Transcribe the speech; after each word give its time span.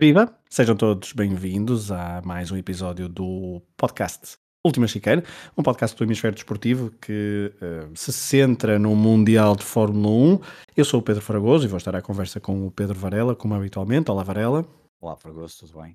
Viva! 0.00 0.34
Sejam 0.48 0.74
todos 0.74 1.12
bem-vindos 1.12 1.92
a 1.92 2.22
mais 2.24 2.50
um 2.50 2.56
episódio 2.56 3.06
do 3.06 3.60
podcast 3.76 4.38
Última 4.64 4.88
Chicane, 4.88 5.22
um 5.54 5.62
podcast 5.62 5.94
do 5.94 6.04
Hemisfério 6.04 6.34
Desportivo 6.34 6.90
que 7.02 7.52
uh, 7.56 7.94
se 7.94 8.10
centra 8.10 8.78
no 8.78 8.96
Mundial 8.96 9.54
de 9.54 9.62
Fórmula 9.62 10.08
1. 10.08 10.40
Eu 10.74 10.86
sou 10.86 11.00
o 11.00 11.02
Pedro 11.02 11.20
Fragoso 11.20 11.66
e 11.66 11.68
vou 11.68 11.76
estar 11.76 11.94
à 11.94 12.00
conversa 12.00 12.40
com 12.40 12.66
o 12.66 12.70
Pedro 12.70 12.98
Varela, 12.98 13.36
como 13.36 13.52
habitualmente. 13.52 14.10
Olá, 14.10 14.22
Varela. 14.22 14.64
Olá, 15.02 15.14
Fragoso, 15.18 15.66
tudo 15.66 15.82
bem? 15.82 15.94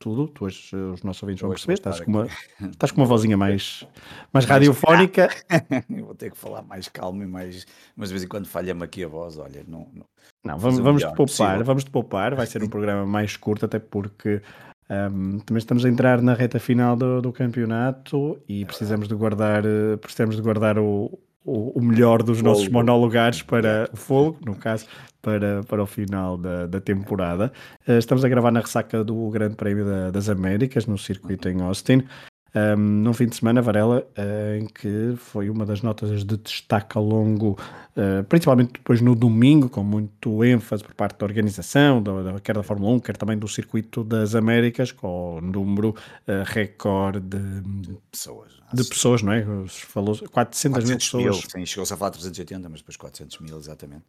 Tudo, 0.00 0.26
tu 0.28 0.46
hoje, 0.46 0.70
eh, 0.72 0.76
os 0.76 1.02
nossos 1.02 1.22
ouvintes 1.22 1.42
vão 1.42 1.50
perceber, 1.50 1.74
estás 1.74 2.00
com, 2.00 2.10
uma, 2.10 2.26
estás 2.72 2.90
com 2.90 3.02
uma 3.02 3.06
vozinha 3.06 3.36
mais, 3.36 3.86
mais 4.32 4.46
radiofónica. 4.46 5.28
Eu 5.94 6.06
vou 6.06 6.14
ter 6.14 6.30
que 6.30 6.38
falar 6.38 6.62
mais 6.62 6.88
calmo 6.88 7.22
e 7.22 7.26
mais. 7.26 7.66
Mas 7.94 8.08
de 8.08 8.14
vez 8.14 8.24
em 8.24 8.26
quando 8.26 8.46
falha-me 8.46 8.82
aqui 8.82 9.04
a 9.04 9.08
voz, 9.08 9.36
olha, 9.36 9.62
não. 9.68 9.86
Não, 9.92 10.06
não 10.42 10.58
vamos, 10.58 10.78
vamos 10.78 11.02
te 11.02 11.14
poupar, 11.14 11.62
vamos 11.62 11.84
te 11.84 11.90
poupar, 11.90 12.34
vai 12.34 12.46
ser 12.46 12.62
um 12.62 12.68
programa 12.68 13.04
mais 13.04 13.36
curto, 13.36 13.66
até 13.66 13.78
porque 13.78 14.40
um, 14.88 15.38
também 15.40 15.58
estamos 15.58 15.84
a 15.84 15.88
entrar 15.90 16.22
na 16.22 16.32
reta 16.32 16.58
final 16.58 16.96
do, 16.96 17.20
do 17.20 17.30
campeonato 17.30 18.40
e 18.48 18.64
precisamos 18.64 19.06
de 19.06 19.14
guardar, 19.14 19.66
eh, 19.66 19.98
precisamos 19.98 20.34
de 20.34 20.40
guardar 20.40 20.78
o, 20.78 21.20
o, 21.44 21.78
o 21.78 21.82
melhor 21.82 22.22
dos 22.22 22.42
nossos 22.42 22.68
monólogos 22.68 23.42
para 23.42 23.88
o 23.92 23.96
fogo, 23.96 24.38
no 24.44 24.54
caso, 24.54 24.86
para, 25.22 25.62
para 25.64 25.82
o 25.82 25.86
final 25.86 26.36
da, 26.36 26.66
da 26.66 26.80
temporada. 26.80 27.52
Uh, 27.86 27.92
estamos 27.92 28.24
a 28.24 28.28
gravar 28.28 28.50
na 28.50 28.60
ressaca 28.60 29.02
do 29.02 29.28
Grande 29.30 29.56
Prémio 29.56 29.84
da, 29.84 30.10
das 30.10 30.28
Américas, 30.28 30.86
no 30.86 30.98
circuito 30.98 31.48
em 31.48 31.60
Austin 31.60 32.04
um, 32.54 32.76
num 32.76 33.12
fim 33.12 33.26
de 33.26 33.36
semana, 33.36 33.62
Varela, 33.62 34.06
uh, 34.18 34.56
em 34.56 34.66
que 34.66 35.14
foi 35.16 35.48
uma 35.48 35.64
das 35.64 35.82
notas 35.82 36.24
de 36.24 36.36
destaque 36.36 36.98
ao 36.98 37.04
longo, 37.04 37.56
uh, 37.96 38.24
principalmente 38.28 38.72
depois 38.72 39.00
no 39.00 39.14
domingo, 39.14 39.68
com 39.68 39.84
muito 39.84 40.44
ênfase 40.44 40.82
por 40.82 40.94
parte 40.94 41.18
da 41.18 41.26
organização, 41.26 42.02
da, 42.02 42.22
da, 42.22 42.40
quer 42.40 42.54
da 42.54 42.62
Fórmula 42.62 42.92
1, 42.96 43.00
quer 43.00 43.16
também 43.16 43.38
do 43.38 43.46
Circuito 43.46 44.02
das 44.02 44.34
Américas, 44.34 44.90
com 44.90 45.36
o 45.36 45.40
número 45.40 45.90
uh, 45.90 46.44
recorde 46.44 47.20
de, 47.20 47.98
pessoas. 48.10 48.52
De 48.72 48.84
pessoas, 48.84 49.22
não 49.22 49.32
é? 49.32 49.44
Falou 49.68 50.18
400 50.30 50.84
mil 50.84 50.98
pessoas. 50.98 51.24
Mil, 51.24 51.34
sim, 51.34 51.66
chegou-se 51.66 51.92
a 51.92 51.96
falar 51.96 52.10
380, 52.10 52.68
mas 52.68 52.80
depois 52.80 52.96
400 52.96 53.38
mil, 53.40 53.56
exatamente. 53.58 54.04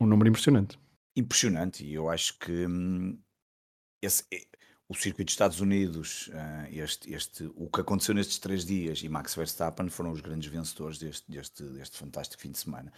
Um 0.00 0.06
número 0.06 0.28
impressionante. 0.28 0.78
Impressionante, 1.16 1.84
e 1.84 1.94
eu 1.94 2.10
acho 2.10 2.38
que 2.38 2.66
hum, 2.66 3.18
esse, 4.02 4.24
o 4.88 4.94
circuito 4.94 5.26
dos 5.26 5.32
Estados 5.32 5.60
Unidos, 5.60 6.28
uh, 6.28 6.68
este, 6.70 7.12
este, 7.12 7.50
o 7.56 7.68
que 7.68 7.80
aconteceu 7.80 8.14
nestes 8.14 8.38
três 8.38 8.64
dias 8.64 9.02
e 9.02 9.08
Max 9.08 9.34
Verstappen 9.34 9.88
foram 9.88 10.12
os 10.12 10.20
grandes 10.20 10.48
vencedores 10.50 10.98
deste, 10.98 11.30
deste, 11.30 11.62
deste 11.64 11.98
fantástico 11.98 12.40
fim 12.40 12.50
de 12.50 12.58
semana. 12.58 12.92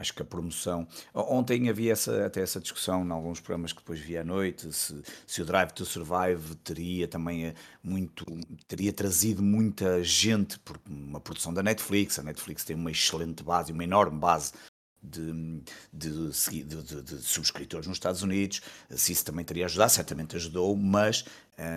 Acho 0.00 0.14
que 0.14 0.22
a 0.22 0.24
promoção. 0.24 0.88
Ontem 1.12 1.68
havia 1.68 1.92
essa, 1.92 2.24
até 2.24 2.40
essa 2.40 2.58
discussão 2.58 3.04
em 3.04 3.10
alguns 3.10 3.38
programas 3.38 3.70
que 3.70 3.80
depois 3.80 4.00
vi 4.00 4.16
à 4.16 4.24
noite, 4.24 4.72
se, 4.72 5.02
se 5.26 5.42
o 5.42 5.44
Drive 5.44 5.72
to 5.72 5.84
Survive 5.84 6.54
teria 6.64 7.06
também 7.06 7.48
eh, 7.48 7.54
muito. 7.82 8.24
teria 8.66 8.94
trazido 8.94 9.42
muita 9.42 10.02
gente, 10.02 10.58
por 10.60 10.80
uma 10.88 11.20
produção 11.20 11.52
da 11.52 11.62
Netflix. 11.62 12.18
A 12.18 12.22
Netflix 12.22 12.64
tem 12.64 12.74
uma 12.74 12.90
excelente 12.90 13.42
base, 13.42 13.72
uma 13.72 13.84
enorme 13.84 14.18
base 14.18 14.54
de, 15.02 15.62
de, 15.92 16.30
de, 16.64 17.02
de, 17.02 17.22
subscritores 17.22 17.86
nos 17.86 17.96
Estados 17.96 18.22
Unidos, 18.22 18.60
se 18.90 19.12
isso 19.12 19.24
também 19.24 19.44
teria 19.44 19.64
ajudado, 19.66 19.90
certamente 19.90 20.36
ajudou, 20.36 20.76
mas 20.76 21.24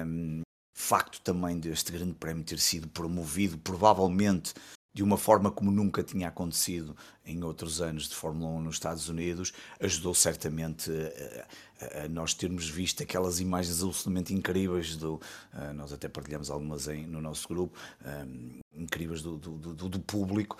um, 0.06 0.42
facto 0.74 1.22
também 1.22 1.60
deste 1.60 1.92
grande 1.92 2.14
prémio 2.14 2.44
ter 2.44 2.60
sido 2.60 2.88
promovido, 2.88 3.58
provavelmente 3.58 4.54
de 4.93 5.04
uma 5.04 5.17
forma 5.17 5.49
como 5.49 5.71
nunca 5.71 6.04
tinha 6.04 6.27
acontecido 6.27 6.95
em 7.26 7.43
outros 7.43 7.81
anos 7.81 8.08
de 8.08 8.15
Fórmula 8.15 8.52
1 8.52 8.61
nos 8.61 8.76
Estados 8.76 9.09
Unidos, 9.09 9.52
ajudou 9.80 10.14
certamente 10.14 10.92
a, 10.92 12.02
a, 12.02 12.05
a 12.05 12.08
nós 12.09 12.33
termos 12.33 12.70
visto 12.70 13.02
aquelas 13.02 13.39
imagens 13.39 13.82
absolutamente 13.82 14.33
incríveis 14.33 14.95
do, 14.95 15.15
uh, 15.15 15.73
nós 15.73 15.92
até 15.92 16.08
partilhamos 16.08 16.52
algumas 16.52 16.87
em, 16.87 17.08
no 17.08 17.21
nosso 17.21 17.48
grupo, 17.48 17.77
um, 18.05 18.59
incríveis 18.76 19.21
do, 19.21 19.37
do, 19.37 19.58
do, 19.58 19.89
do 19.89 19.99
público. 19.99 20.58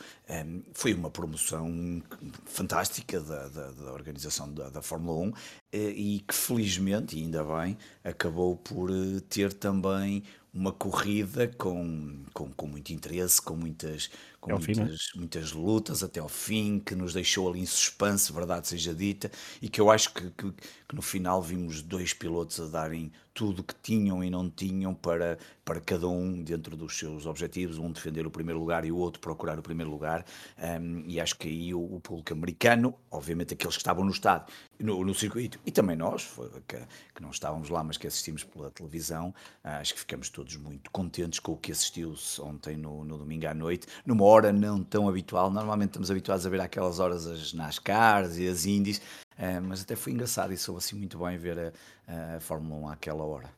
Foi 0.74 0.94
uma 0.94 1.10
promoção 1.10 2.02
fantástica 2.46 3.20
da, 3.20 3.48
da, 3.48 3.72
da 3.72 3.94
organização 3.94 4.52
da, 4.54 4.70
da, 4.70 4.82
Fórmula 4.82 5.28
1 5.28 5.34
eh, 5.72 5.90
e 5.90 6.20
que 6.20 6.34
felizmente, 6.34 7.18
e 7.18 7.24
ainda 7.24 7.44
bem, 7.44 7.78
acabou 8.04 8.56
por 8.56 8.92
eh, 8.92 9.20
ter 9.30 9.52
também 9.54 10.24
uma 10.54 10.72
corrida 10.72 11.48
com, 11.48 12.24
com, 12.32 12.52
com 12.52 12.68
muito 12.68 12.94
interesse, 12.94 13.42
com 13.42 13.56
muitas, 13.56 14.12
com 14.40 14.52
muitas, 14.52 14.66
fim, 14.66 14.82
né? 14.84 14.96
muitas 15.16 15.52
lutas 15.52 16.04
até 16.04 16.20
ao 16.20 16.30
fim, 16.30 16.80
que 16.80 16.94
nos 16.94 17.14
deixou 17.14 17.50
ali 17.50 17.62
em 17.62 17.66
suspense, 17.66 18.32
verdade 18.32 18.68
seja 18.68 18.94
dita, 18.94 19.32
e 19.62 19.68
que 19.68 19.82
eu 19.82 19.90
acho 19.90 20.14
que, 20.14 20.30
que, 20.30 20.52
que 20.52 20.96
no 20.96 21.02
final 21.02 21.42
vimos 21.42 21.82
dois 21.82 22.14
pilotos 22.14 22.60
a 22.60 22.68
darem 22.68 23.12
tudo 23.34 23.64
que 23.64 23.74
tinham 23.82 24.24
e 24.24 24.30
não 24.30 24.50
tinham 24.50 24.94
para, 24.94 25.38
para 25.66 25.82
cada 25.82 26.08
um 26.08 26.44
dentro 26.44 26.78
dos 26.78 26.98
seus 26.98 27.26
objetivos, 27.26 27.78
um 27.78 27.92
defender 27.92 28.28
o 28.28 28.32
primeiro 28.32 28.60
lugar 28.60 28.86
e 28.86 28.92
o 28.92 28.98
outro 28.98 29.20
procurar 29.20 29.58
o 29.58 29.62
primeiro 29.62 29.90
lugar. 29.90 30.24
Um, 30.58 31.04
e 31.08 31.20
acho 31.20 31.38
que 31.38 31.48
aí 31.48 31.74
o, 31.74 31.80
o, 31.80 32.00
público 32.00 32.34
americano, 32.34 32.94
obviamente 33.10 33.54
aqueles 33.54 33.76
que 33.76 33.82
estavam 33.82 34.06
no 34.06 34.12
estado, 34.12 34.52
no, 34.80 35.04
no 35.04 35.14
circuito, 35.14 35.60
e 35.66 35.72
também 35.72 35.96
nós, 35.96 36.32
que, 36.68 36.78
que, 37.16 37.22
não 37.22 37.32
estávamos 37.32 37.70
lá, 37.70 37.84
mas 37.84 37.98
que 37.98 38.06
assistimos 38.06 38.44
pela 38.44 38.70
televisão, 38.70 39.34
acho 39.64 39.94
que 39.94 40.00
ficamos 40.02 40.30
todos 40.30 40.56
muito 40.58 40.92
contentes 40.92 41.40
com 41.40 41.54
o 41.54 41.58
que 41.58 41.72
assistiu-se 41.72 42.40
ontem 42.42 42.78
no, 42.78 43.04
no 43.04 43.18
domingo 43.18 43.48
à 43.48 43.54
noite, 43.54 43.88
numa 44.06 44.24
hora 44.26 44.52
não 44.52 44.84
tão 44.84 45.10
habitual. 45.10 45.50
Normalmente 45.50 45.90
estamos 45.90 46.12
habituados 46.12 46.46
a 46.46 46.50
ver 46.50 46.62
aquelas 46.62 47.00
horas 47.00 47.26
as 47.26 47.54
NASCARs 47.54 48.38
e 48.38 48.48
as 48.48 48.66
Indies 48.66 49.02
Uh, 49.38 49.62
mas 49.62 49.82
até 49.82 49.96
foi 49.96 50.14
engraçado 50.14 50.54
e 50.54 50.58
soube 50.58 50.78
assim 50.78 50.96
muito 50.96 51.18
bem 51.18 51.38
ver 51.38 51.74
a, 52.08 52.36
a 52.36 52.40
Fórmula 52.40 52.88
1 52.88 52.90
àquela 52.90 53.24
hora. 53.24 53.50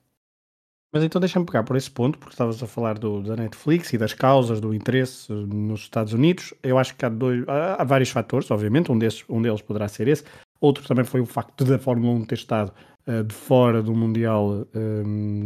Mas 0.96 1.03
então 1.03 1.19
deixa-me 1.19 1.46
pegar 1.46 1.63
por 1.63 1.75
esse 1.75 1.91
ponto, 1.91 2.18
porque 2.18 2.34
estavas 2.34 2.63
a 2.63 2.66
falar 2.66 2.97
do, 2.97 3.22
da 3.22 3.36
Netflix 3.36 3.91
e 3.91 3.97
das 3.97 4.14
causas, 4.14 4.62
do 4.62 4.74
interesse 4.74 5.30
nos 5.30 5.81
Estados 5.81 6.14
Unidos. 6.14 6.53
Eu 6.64 6.78
acho 6.78 6.96
que 6.96 7.06
há, 7.06 7.09
dois, 7.09 7.44
há, 7.50 7.84
vários 7.84 8.09
fatores, 8.12 8.50
obviamente, 8.50 8.90
um, 8.90 8.97
desses, 8.97 9.25
um 9.28 9.41
deles 9.41 9.62
poderá 9.62 9.90
ser 9.90 10.08
esse. 10.08 10.24
Outro 10.62 10.88
também 10.88 11.03
foi 11.03 11.19
o 11.19 11.25
facto 11.25 11.66
da 11.66 11.78
Fórmula 11.78 12.14
1 12.14 12.25
ter 12.25 12.35
estado 12.35 12.72
uh, 13.08 13.25
de 13.25 13.35
fora 13.35 13.84
do 13.84 13.94
Mundial 13.94 14.66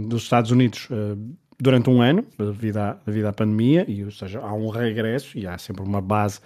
dos 0.08 0.22
Estados 0.22 0.52
Unidos 0.52 0.88
uh, 0.92 1.18
durante 1.60 1.90
um 1.90 2.00
ano, 2.00 2.24
devido 2.38 2.78
à, 2.78 3.00
devido 3.06 3.26
à 3.26 3.34
pandemia, 3.34 3.86
e, 3.88 4.04
ou 4.06 4.12
seja, 4.12 4.40
há 4.40 4.54
um 4.54 4.70
regresso 4.70 5.36
e 5.36 5.48
há 5.48 5.58
sempre 5.58 5.82
uma 5.82 6.00
base 6.00 6.40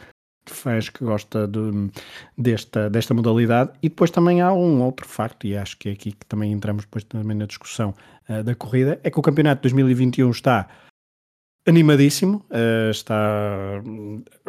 de 0.45 0.53
fãs 0.53 0.89
que 0.89 1.03
gosta 1.03 1.47
de, 1.47 1.89
desta, 2.37 2.89
desta 2.89 3.13
modalidade. 3.13 3.71
E 3.81 3.89
depois 3.89 4.11
também 4.11 4.41
há 4.41 4.51
um 4.51 4.81
outro 4.81 5.07
facto, 5.07 5.47
e 5.47 5.55
acho 5.55 5.77
que 5.77 5.89
é 5.89 5.91
aqui 5.91 6.11
que 6.11 6.25
também 6.25 6.51
entramos 6.51 6.83
depois 6.83 7.03
também 7.03 7.37
na 7.37 7.45
discussão 7.45 7.93
uh, 8.29 8.43
da 8.43 8.55
corrida, 8.55 8.99
é 9.03 9.09
que 9.09 9.19
o 9.19 9.21
campeonato 9.21 9.59
de 9.59 9.73
2021 9.73 10.29
está 10.31 10.67
animadíssimo, 11.65 12.43
uh, 12.49 12.91
está 12.91 13.81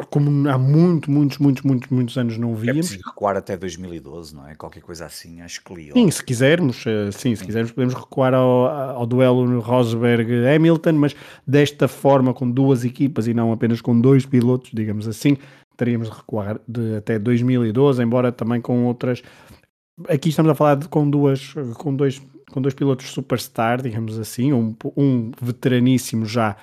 como 0.09 0.49
há 0.49 0.57
muito, 0.57 1.09
muitos, 1.09 1.37
muitos, 1.37 1.63
muitos, 1.63 1.89
muitos 1.89 2.17
anos 2.17 2.37
não 2.37 2.53
víamos. 2.53 2.93
É 2.93 2.97
recuar 2.97 3.37
até 3.37 3.55
2012, 3.55 4.35
não 4.35 4.47
é? 4.47 4.55
Qualquer 4.55 4.81
coisa 4.81 5.05
assim, 5.05 5.41
acho 5.41 5.63
que 5.63 5.73
li. 5.73 5.91
Sim, 5.93 6.11
se 6.11 6.23
quisermos, 6.23 6.85
uh, 6.85 7.11
sim, 7.11 7.33
se 7.33 7.37
sim. 7.37 7.45
quisermos 7.45 7.71
podemos 7.71 7.93
recuar 7.93 8.33
ao, 8.33 8.67
ao 8.67 9.05
duelo 9.05 9.59
Rosberg-Hamilton, 9.61 10.93
mas 10.93 11.15
desta 11.47 11.87
forma, 11.87 12.33
com 12.33 12.49
duas 12.49 12.83
equipas 12.83 13.27
e 13.27 13.33
não 13.33 13.53
apenas 13.53 13.79
com 13.79 13.99
dois 13.99 14.25
pilotos, 14.25 14.71
digamos 14.73 15.07
assim, 15.07 15.37
teríamos 15.75 16.09
de 16.09 16.15
recuar 16.15 16.59
de 16.67 16.95
até 16.95 17.19
2012, 17.19 18.01
embora 18.01 18.31
também 18.31 18.61
com 18.61 18.85
outras. 18.85 19.21
Aqui 20.09 20.29
estamos 20.29 20.51
a 20.51 20.55
falar 20.55 20.75
de, 20.75 20.87
com 20.87 21.09
duas, 21.09 21.53
com 21.77 21.95
dois, 21.95 22.21
com 22.51 22.61
dois 22.61 22.73
pilotos 22.73 23.07
superstar, 23.07 23.81
digamos 23.81 24.19
assim, 24.19 24.51
um, 24.53 24.75
um 24.97 25.31
veteraníssimo 25.41 26.25
já 26.25 26.55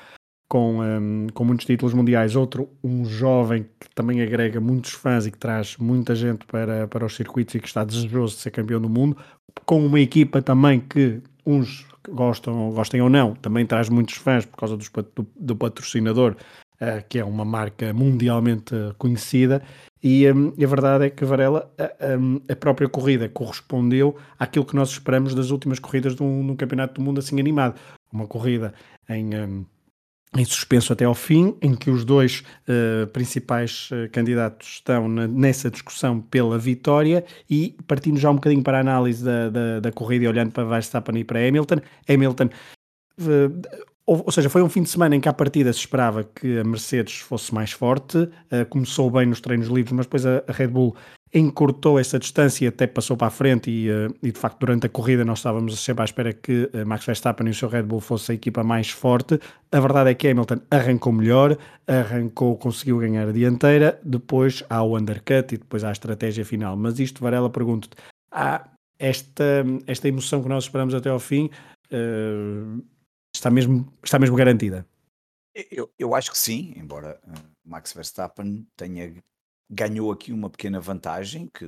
com, 0.52 0.82
um, 0.82 1.28
com 1.32 1.44
muitos 1.44 1.64
títulos 1.64 1.94
mundiais, 1.94 2.36
outro 2.36 2.68
um 2.84 3.06
jovem 3.06 3.66
que 3.80 3.88
também 3.94 4.20
agrega 4.20 4.60
muitos 4.60 4.92
fãs 4.92 5.26
e 5.26 5.30
que 5.30 5.38
traz 5.38 5.78
muita 5.78 6.14
gente 6.14 6.44
para, 6.44 6.86
para 6.88 7.06
os 7.06 7.16
circuitos 7.16 7.54
e 7.54 7.60
que 7.60 7.66
está 7.66 7.82
desejoso 7.84 8.36
de 8.36 8.42
ser 8.42 8.50
campeão 8.50 8.78
do 8.78 8.88
mundo, 8.88 9.16
com 9.64 9.84
uma 9.84 9.98
equipa 9.98 10.42
também 10.42 10.78
que 10.78 11.22
uns 11.46 11.86
gostam, 12.06 12.70
gostem 12.70 13.00
ou 13.00 13.08
não, 13.08 13.34
também 13.34 13.64
traz 13.64 13.88
muitos 13.88 14.16
fãs 14.16 14.44
por 14.44 14.58
causa 14.58 14.76
dos, 14.76 14.90
do, 14.90 15.26
do 15.34 15.56
patrocinador 15.56 16.36
uh, 16.82 17.04
que 17.08 17.18
é 17.18 17.24
uma 17.24 17.44
marca 17.44 17.92
mundialmente 17.92 18.74
conhecida, 18.98 19.62
e, 20.02 20.30
um, 20.32 20.52
e 20.58 20.64
a 20.64 20.68
verdade 20.68 21.04
é 21.06 21.10
que 21.10 21.24
Varela, 21.24 21.72
a, 21.78 22.52
a, 22.52 22.56
própria 22.56 22.88
corrida 22.88 23.28
correspondeu 23.28 24.16
àquilo 24.36 24.64
que 24.64 24.74
nós 24.74 24.90
esperamos 24.90 25.34
das 25.34 25.50
últimas 25.50 25.78
corridas 25.78 26.16
de 26.16 26.22
um, 26.22 26.44
de 26.44 26.52
um 26.52 26.56
campeonato 26.56 26.94
do 26.94 27.02
mundo 27.02 27.20
assim 27.20 27.38
animado. 27.38 27.78
Uma 28.12 28.26
corrida 28.26 28.74
em. 29.08 29.34
Um, 29.34 29.64
em 30.34 30.46
suspenso 30.46 30.94
até 30.94 31.04
ao 31.04 31.14
fim, 31.14 31.54
em 31.60 31.74
que 31.74 31.90
os 31.90 32.06
dois 32.06 32.42
uh, 32.66 33.06
principais 33.08 33.90
candidatos 34.12 34.76
estão 34.76 35.06
na, 35.06 35.28
nessa 35.28 35.70
discussão 35.70 36.22
pela 36.22 36.58
vitória 36.58 37.22
e 37.50 37.76
partindo 37.86 38.18
já 38.18 38.30
um 38.30 38.36
bocadinho 38.36 38.62
para 38.62 38.78
a 38.78 38.80
análise 38.80 39.22
da, 39.22 39.50
da, 39.50 39.80
da 39.80 39.92
corrida 39.92 40.24
e 40.24 40.28
olhando 40.28 40.50
para 40.50 40.64
Verstappen 40.64 41.18
e 41.18 41.22
para 41.22 41.46
Hamilton, 41.46 41.82
Hamilton 42.08 42.48
ou, 44.04 44.30
seja, 44.32 44.50
foi 44.50 44.62
um 44.62 44.68
fim 44.68 44.82
de 44.82 44.88
semana 44.88 45.14
em 45.14 45.20
que 45.20 45.28
à 45.28 45.32
partida 45.32 45.72
se 45.72 45.78
esperava 45.78 46.24
que 46.24 46.58
a 46.58 46.64
Mercedes 46.64 47.20
fosse 47.20 47.54
mais 47.54 47.70
forte, 47.70 48.18
uh, 48.18 48.66
começou 48.68 49.10
bem 49.10 49.26
nos 49.26 49.40
treinos 49.40 49.68
livres, 49.68 49.92
mas 49.92 50.06
depois 50.06 50.26
a, 50.26 50.42
a, 50.46 50.52
Red 50.52 50.68
Bull 50.68 50.96
encurtou 51.32 51.98
essa 51.98 52.18
distância 52.18 52.68
até 52.68 52.86
passou 52.86 53.16
para 53.16 53.28
a 53.28 53.30
frente 53.30 53.70
e, 53.70 53.88
uh, 53.90 54.14
e, 54.22 54.32
de 54.32 54.38
facto 54.38 54.58
durante 54.58 54.86
a 54.86 54.88
corrida 54.88 55.24
nós 55.24 55.38
estávamos 55.38 55.78
sempre 55.78 56.02
à 56.02 56.04
espera 56.04 56.32
que 56.32 56.68
uh, 56.74 56.84
Max 56.84 57.06
Verstappen 57.06 57.46
e 57.46 57.50
o 57.50 57.54
seu 57.54 57.68
Red 57.68 57.84
Bull 57.84 58.00
fosse 58.00 58.32
a 58.32 58.34
equipa 58.34 58.64
mais 58.64 58.90
forte. 58.90 59.38
A 59.70 59.80
verdade 59.80 60.10
é 60.10 60.14
que 60.14 60.28
Hamilton 60.28 60.60
arrancou 60.70 61.12
melhor, 61.12 61.56
arrancou, 61.86 62.56
conseguiu 62.56 62.98
ganhar 62.98 63.28
a 63.28 63.32
dianteira, 63.32 64.00
depois 64.04 64.64
há 64.68 64.82
o 64.82 64.98
undercut 64.98 65.54
e 65.54 65.58
depois 65.58 65.84
há 65.84 65.90
a 65.90 65.92
estratégia 65.92 66.44
final. 66.44 66.76
Mas 66.76 66.98
isto, 66.98 67.22
Varela, 67.22 67.48
pergunto-te, 67.48 67.94
há 68.32 68.64
esta, 68.98 69.64
esta 69.86 70.08
emoção 70.08 70.42
que 70.42 70.48
nós 70.48 70.64
esperamos 70.64 70.92
até 70.92 71.08
ao 71.08 71.20
fim 71.20 71.50
uh, 71.92 72.82
está, 73.42 73.50
mesmo, 73.50 73.92
está 74.02 74.18
mesmo 74.18 74.36
garantida? 74.36 74.86
Eu, 75.70 75.92
eu 75.98 76.14
acho 76.14 76.30
que 76.30 76.38
sim, 76.38 76.72
embora 76.76 77.20
Max 77.64 77.92
Verstappen 77.92 78.66
tenha 78.76 79.14
ganhou 79.68 80.12
aqui 80.12 80.32
uma 80.32 80.50
pequena 80.50 80.78
vantagem 80.78 81.48
que, 81.48 81.66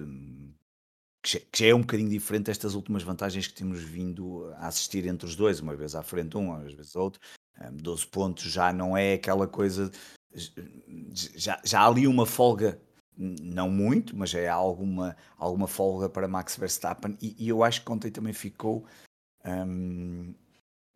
que 1.22 1.40
já 1.56 1.66
é 1.66 1.74
um 1.74 1.80
bocadinho 1.80 2.10
diferente 2.10 2.46
destas 2.46 2.74
últimas 2.74 3.02
vantagens 3.02 3.46
que 3.46 3.54
temos 3.54 3.82
vindo 3.82 4.52
a 4.56 4.68
assistir 4.68 5.06
entre 5.06 5.26
os 5.26 5.34
dois, 5.34 5.60
uma 5.60 5.74
vez 5.74 5.94
à 5.94 6.02
frente 6.02 6.36
um, 6.36 6.52
às 6.54 6.74
vezes 6.74 6.94
outro. 6.94 7.20
12 7.72 8.06
pontos 8.08 8.44
já 8.44 8.72
não 8.72 8.96
é 8.96 9.14
aquela 9.14 9.46
coisa. 9.46 9.90
Já, 11.34 11.60
já 11.64 11.80
há 11.80 11.86
ali 11.86 12.06
uma 12.06 12.26
folga, 12.26 12.78
não 13.16 13.70
muito, 13.70 14.14
mas 14.14 14.30
já 14.30 14.40
é 14.40 14.48
alguma, 14.48 15.16
alguma 15.38 15.66
folga 15.66 16.08
para 16.08 16.28
Max 16.28 16.56
Verstappen. 16.56 17.16
E, 17.22 17.34
e 17.38 17.48
eu 17.48 17.62
acho 17.62 17.82
que 17.82 17.90
ontem 17.90 18.10
também 18.10 18.32
ficou. 18.34 18.84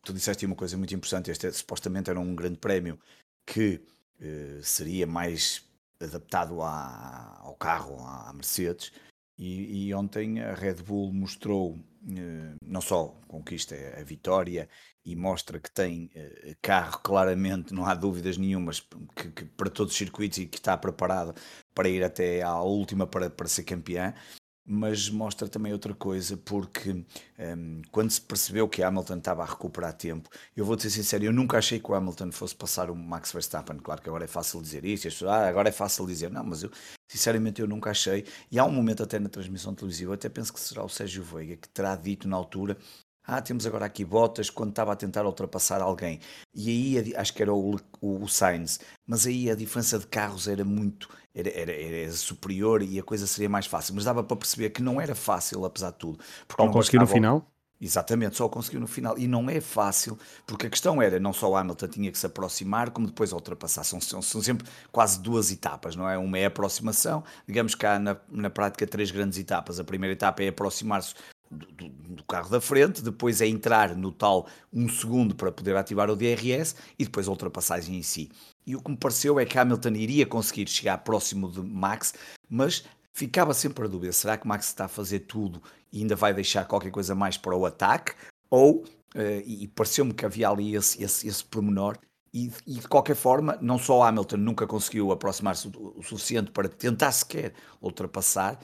Tu 0.09 0.15
disseste 0.15 0.47
uma 0.47 0.57
coisa 0.57 0.77
muito 0.77 0.95
importante: 0.95 1.31
este 1.31 1.53
supostamente 1.53 2.09
era 2.09 2.19
um 2.19 2.35
grande 2.35 2.59
prémio 2.59 2.99
que 3.47 3.81
uh, 4.21 4.63
seria 4.63 5.07
mais 5.07 5.63
adaptado 6.01 6.63
à, 6.63 7.39
ao 7.41 7.55
carro, 7.55 8.01
à 8.01 8.33
Mercedes. 8.33 8.91
E, 9.37 9.87
e, 9.87 9.95
ontem 9.95 10.41
a 10.41 10.53
Red 10.53 10.83
Bull 10.83 11.13
mostrou 11.13 11.79
eh, 12.11 12.57
não 12.61 12.81
só 12.81 13.17
conquista 13.29 13.77
a 13.97 14.03
vitória 14.03 14.69
e 15.05 15.15
mostra 15.15 15.61
que 15.61 15.71
tem 15.71 16.11
eh, 16.13 16.57
carro 16.61 16.99
claramente, 16.99 17.73
não 17.73 17.87
há 17.87 17.95
dúvidas 17.95 18.37
nenhumas, 18.37 18.81
que, 19.15 19.31
que, 19.31 19.45
para 19.45 19.71
todos 19.71 19.93
os 19.93 19.99
circuitos 19.99 20.39
e 20.39 20.47
que 20.47 20.59
está 20.59 20.77
preparado 20.77 21.37
para 21.73 21.89
ir 21.89 22.03
até 22.03 22.43
à 22.43 22.61
última 22.61 23.07
para, 23.07 23.31
para 23.31 23.47
ser 23.47 23.63
campeã, 23.63 24.13
mas 24.69 25.09
mostra 25.09 25.49
também 25.49 25.73
outra 25.73 25.95
coisa, 25.95 26.37
porque 26.37 26.91
um, 27.39 27.83
quando 27.91 28.11
se 28.11 28.21
percebeu 28.21 28.69
que 28.69 28.83
Hamilton 28.83 29.17
estava 29.17 29.43
a 29.43 29.47
recuperar 29.47 29.95
tempo, 29.95 30.29
eu 30.55 30.65
vou 30.65 30.79
ser 30.79 30.91
sincero, 30.91 31.25
eu 31.25 31.33
nunca 31.33 31.57
achei 31.59 31.81
que 31.81 31.91
o 31.91 31.95
Hamilton 31.95 32.31
fosse 32.31 32.55
passar 32.55 32.91
o 32.91 32.95
Max 32.95 33.33
Verstappen. 33.33 33.79
Claro 33.79 34.03
que 34.03 34.09
agora 34.09 34.25
é 34.25 34.29
fácil 34.29 34.61
dizer 34.61 34.85
isso, 34.85 35.05
pessoas, 35.05 35.31
ah, 35.31 35.49
agora 35.49 35.71
é 35.71 35.73
fácil 35.73 36.07
dizer, 36.07 36.31
não, 36.31 36.45
mas 36.45 36.63
eu 36.63 36.71
sinceramente 37.09 37.61
eu 37.61 37.67
nunca 37.67 37.91
achei. 37.91 38.27
E 38.51 38.59
há 38.59 38.65
um 38.65 38.71
momento 38.71 39.03
até 39.03 39.19
na 39.19 39.29
transmissão 39.29 39.75
televisiva, 39.75 40.15
até 40.15 40.29
penso 40.29 40.53
que 40.53 40.61
será 40.61 40.85
o 40.85 40.89
Sérgio 40.89 41.25
Veiga 41.25 41.57
que 41.57 41.69
terá 41.71 41.97
dito 41.97 42.29
na 42.29 42.37
altura 42.37 42.77
ah, 43.29 43.43
temos 43.43 43.67
agora 43.67 43.85
aqui 43.85 44.07
Bottas 44.07 44.49
quando 44.49 44.71
estava 44.71 44.91
a 44.91 44.97
tentar 44.97 45.27
ultrapassar 45.27 45.83
alguém. 45.83 46.19
E 46.55 46.99
aí 46.99 47.15
acho 47.15 47.35
que 47.35 47.43
era 47.43 47.53
o, 47.53 47.77
o, 48.01 48.25
o 48.25 48.27
Sainz, 48.27 48.81
mas 49.07 49.27
aí 49.27 49.51
a 49.51 49.55
diferença 49.55 49.99
de 49.99 50.07
carros 50.07 50.49
era 50.49 50.65
muito, 50.65 51.11
era, 51.35 51.51
era, 51.51 51.71
era, 51.71 52.11
superior 52.13 52.83
e 52.83 52.99
a 52.99 53.03
coisa 53.03 53.27
seria 53.27 53.51
mais 53.51 53.67
fácil. 53.67 53.95
Mas 53.95 54.05
dava 54.05 54.25
para 54.25 54.35
perceber 54.35 54.71
que 54.71 54.81
não 54.81 54.99
era 54.99 55.15
fácil, 55.15 55.63
apesar 55.67 55.91
de 55.91 55.99
tudo. 55.99 56.19
Porque 56.47 56.63
Só 56.63 56.71
conseguiu 56.71 57.01
no 57.01 57.07
final? 57.07 57.47
Exatamente, 57.79 58.35
só 58.35 58.49
conseguiu 58.49 58.81
no 58.81 58.87
final. 58.87 59.17
E 59.19 59.29
não 59.29 59.49
é 59.51 59.61
fácil, 59.61 60.19
porque 60.47 60.67
a 60.67 60.71
questão 60.71 61.01
era, 61.03 61.21
não 61.21 61.35
só 61.35 61.51
o 61.51 61.57
Hamilton 61.57 61.87
tinha 61.87 62.11
que 62.11 62.19
se 62.19 62.25
aproximar, 62.25 62.91
como 62.91 63.07
depois 63.07 63.31
ultrapassar. 63.31 63.85
São, 63.85 64.01
são, 64.01 64.23
são 64.23 64.41
sempre 64.41 64.67
quase 64.91 65.21
duas 65.21 65.53
etapas, 65.53 65.95
não 65.95 66.09
é? 66.09 66.17
Uma 66.17 66.39
é 66.39 66.47
a 66.47 66.49
aproximação, 66.49 67.23
digamos 67.47 67.75
que 67.75 67.85
há 67.85 67.99
na, 67.99 68.17
na 68.31 68.49
prática 68.49 68.87
três 68.87 69.11
grandes 69.11 69.39
etapas. 69.39 69.79
A 69.79 69.85
primeira 69.85 70.15
etapa 70.15 70.43
é 70.43 70.49
aproximar-se 70.49 71.15
do, 71.51 71.89
do, 71.89 72.25
carro 72.25 72.51
da 72.51 72.61
frente, 72.61 73.03
depois 73.03 73.41
é 73.41 73.47
entrar 73.47 73.97
no 73.97 74.13
tal 74.13 74.47
um 74.73 74.89
segundo 74.89 75.35
para 75.35 75.51
poder 75.51 75.77
ativar 75.77 76.11
o 76.11 76.17
DRS 76.17 76.77
e 76.99 77.05
depois 77.05 77.27
a 77.27 77.31
ultrapassagem 77.31 77.97
em 77.97 78.03
si. 78.03 78.31
E 78.67 78.77
o 78.77 78.83
que 78.83 78.91
me 78.91 78.97
pareceu 78.97 79.41
é 79.41 79.47
que 79.47 79.59
Hamilton 79.59 79.91
iria 79.91 80.27
conseguir 80.27 80.69
chegar 80.69 80.99
próximo 80.99 81.51
de 81.51 81.61
Max, 81.61 82.15
mas 82.49 82.85
ficava 83.15 83.55
sempre 83.55 83.85
a 83.85 83.89
dúvida: 83.89 84.13
será 84.13 84.37
que 84.37 84.47
Max 84.47 84.67
está 84.67 84.85
a 84.85 84.89
fazer 84.89 85.21
tudo 85.21 85.63
e 85.93 86.01
ainda 86.03 86.15
vai 86.15 86.35
deixar 86.35 86.67
qualquer 86.67 86.91
coisa 86.91 87.15
mais 87.15 87.37
para 87.37 87.57
o 87.57 87.65
ataque? 87.65 88.13
Ou, 88.51 88.85
uh, 89.15 89.43
e 89.45 89.67
pareceu-me 89.69 90.13
que 90.13 90.25
havia 90.25 90.49
ali 90.49 90.75
esse, 90.75 91.03
esse, 91.03 91.27
esse 91.27 91.45
pormenor. 91.45 91.99
E, 92.33 92.51
e, 92.67 92.75
de 92.75 92.87
qualquer 92.87 93.17
forma, 93.17 93.59
não 93.63 93.79
só 93.79 94.03
Hamilton 94.03 94.37
nunca 94.37 94.67
conseguiu 94.67 95.11
aproximar-se 95.11 95.67
o, 95.69 95.95
o 95.97 96.03
suficiente 96.03 96.51
para 96.51 96.69
tentar 96.69 97.11
sequer 97.11 97.55
ultrapassar, 97.81 98.61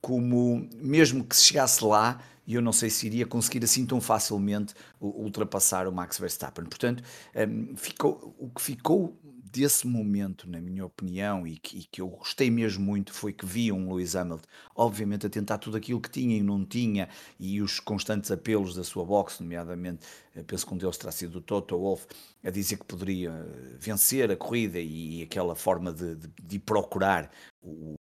como 0.00 0.68
mesmo 0.74 1.24
que 1.24 1.36
se 1.36 1.44
chegasse 1.44 1.84
lá, 1.84 2.20
eu 2.46 2.60
não 2.60 2.72
sei 2.72 2.90
se 2.90 3.06
iria 3.06 3.26
conseguir 3.26 3.64
assim 3.64 3.86
tão 3.86 4.00
facilmente 4.00 4.74
ultrapassar 5.00 5.86
o 5.86 5.92
Max 5.92 6.18
Verstappen. 6.18 6.64
Portanto, 6.64 7.02
um, 7.36 7.76
ficou, 7.76 8.34
o 8.38 8.48
que 8.50 8.60
ficou 8.60 9.16
desse 9.52 9.86
momento, 9.86 10.48
na 10.48 10.60
minha 10.60 10.84
opinião, 10.84 11.46
e 11.46 11.56
que, 11.56 11.78
e 11.78 11.84
que, 11.84 12.00
eu 12.00 12.08
gostei 12.08 12.50
mesmo 12.50 12.84
muito, 12.84 13.12
foi 13.12 13.32
que 13.32 13.44
vi 13.44 13.72
um 13.72 13.92
Lewis 13.92 14.14
Hamilton, 14.14 14.46
obviamente, 14.76 15.26
a 15.26 15.30
tentar 15.30 15.58
tudo 15.58 15.76
aquilo 15.76 16.00
que 16.00 16.10
tinha 16.10 16.36
e 16.36 16.42
não 16.42 16.64
tinha, 16.64 17.08
e 17.38 17.60
os 17.60 17.80
constantes 17.80 18.30
apelos 18.30 18.74
da 18.74 18.84
sua 18.84 19.04
boxe, 19.04 19.42
nomeadamente, 19.42 20.06
eh, 20.36 20.42
penso 20.44 20.66
que 20.66 20.74
um 20.74 20.78
deles 20.78 20.96
terá 20.96 21.10
sido 21.10 21.38
o 21.38 21.40
Toto 21.40 21.76
Wolff, 21.76 22.06
a 22.44 22.50
dizer 22.50 22.78
que 22.78 22.84
poderia 22.84 23.30
eh, 23.30 23.76
vencer 23.78 24.30
a 24.30 24.36
corrida 24.36 24.78
e, 24.78 25.20
e 25.20 25.22
aquela 25.22 25.56
forma 25.56 25.92
de, 25.92 26.14
de, 26.14 26.28
de 26.40 26.58
procurar 26.60 27.30
o, 27.60 27.94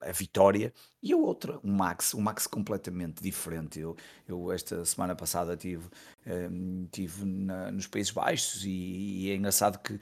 a 0.00 0.12
vitória 0.12 0.72
e 1.02 1.12
a 1.12 1.16
outra, 1.16 1.58
o 1.62 1.68
Max, 1.68 2.14
um 2.14 2.20
Max 2.20 2.46
completamente 2.46 3.22
diferente. 3.22 3.80
Eu, 3.80 3.96
eu 4.28 4.52
esta 4.52 4.84
semana 4.84 5.14
passada 5.14 5.56
tive, 5.56 5.84
ehm, 6.26 6.86
tive 6.90 7.24
nos 7.24 7.86
Países 7.86 8.12
Baixos 8.12 8.64
e, 8.64 8.70
e, 8.70 9.30
é 9.30 9.36
engraçado 9.36 9.78
que 9.78 9.98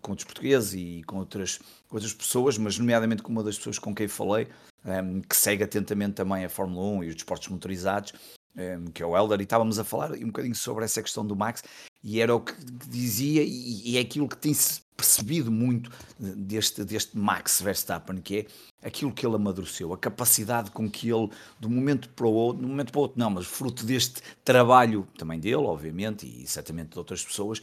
com 0.00 0.12
outros 0.12 0.24
portugueses 0.24 0.72
e 0.74 1.02
com 1.04 1.18
outras, 1.18 1.60
outras 1.90 2.12
pessoas, 2.12 2.56
mas 2.58 2.78
nomeadamente 2.78 3.22
com 3.22 3.30
uma 3.30 3.42
das 3.42 3.56
pessoas 3.56 3.78
com 3.78 3.94
quem 3.94 4.08
falei, 4.08 4.48
um, 4.84 4.90
ehm, 4.90 5.20
que 5.20 5.36
segue 5.36 5.62
atentamente 5.62 6.14
também 6.14 6.44
a 6.44 6.48
Fórmula 6.48 6.86
1 6.98 7.04
e 7.04 7.08
os 7.08 7.14
desportos 7.14 7.48
motorizados, 7.48 8.12
um, 8.56 8.60
ehm, 8.60 8.86
que 8.86 9.02
é 9.02 9.06
o 9.06 9.16
Helder, 9.16 9.40
e 9.40 9.44
estávamos 9.44 9.78
a 9.78 9.84
falar 9.84 10.12
um 10.12 10.26
bocadinho 10.26 10.54
sobre 10.54 10.84
essa 10.84 11.02
questão 11.02 11.26
do 11.26 11.36
Max, 11.36 11.62
e 12.02 12.20
era 12.20 12.34
o 12.34 12.40
que 12.40 12.54
dizia, 12.88 13.42
e, 13.42 13.90
e 13.90 13.98
é 13.98 14.00
aquilo 14.00 14.28
que 14.28 14.36
tem-se 14.36 14.85
percebido 14.96 15.50
muito 15.50 15.90
deste, 16.18 16.84
deste 16.84 17.16
Max 17.18 17.60
Verstappen, 17.60 18.16
que 18.18 18.38
é 18.82 18.86
aquilo 18.86 19.12
que 19.12 19.26
ele 19.26 19.36
amadureceu, 19.36 19.92
a 19.92 19.98
capacidade 19.98 20.70
com 20.70 20.88
que 20.90 21.10
ele, 21.10 21.28
de 21.60 21.66
um 21.66 21.70
momento 21.70 22.08
para 22.10 22.26
o 22.26 22.32
outro, 22.32 22.60
de 22.60 22.66
um 22.66 22.70
momento 22.70 22.92
para 22.92 22.98
o 22.98 23.02
outro 23.02 23.18
não, 23.18 23.30
mas 23.30 23.46
fruto 23.46 23.84
deste 23.84 24.22
trabalho, 24.44 25.06
também 25.18 25.38
dele, 25.38 25.56
obviamente, 25.56 26.26
e 26.26 26.46
certamente 26.46 26.90
de 26.90 26.98
outras 26.98 27.24
pessoas, 27.24 27.60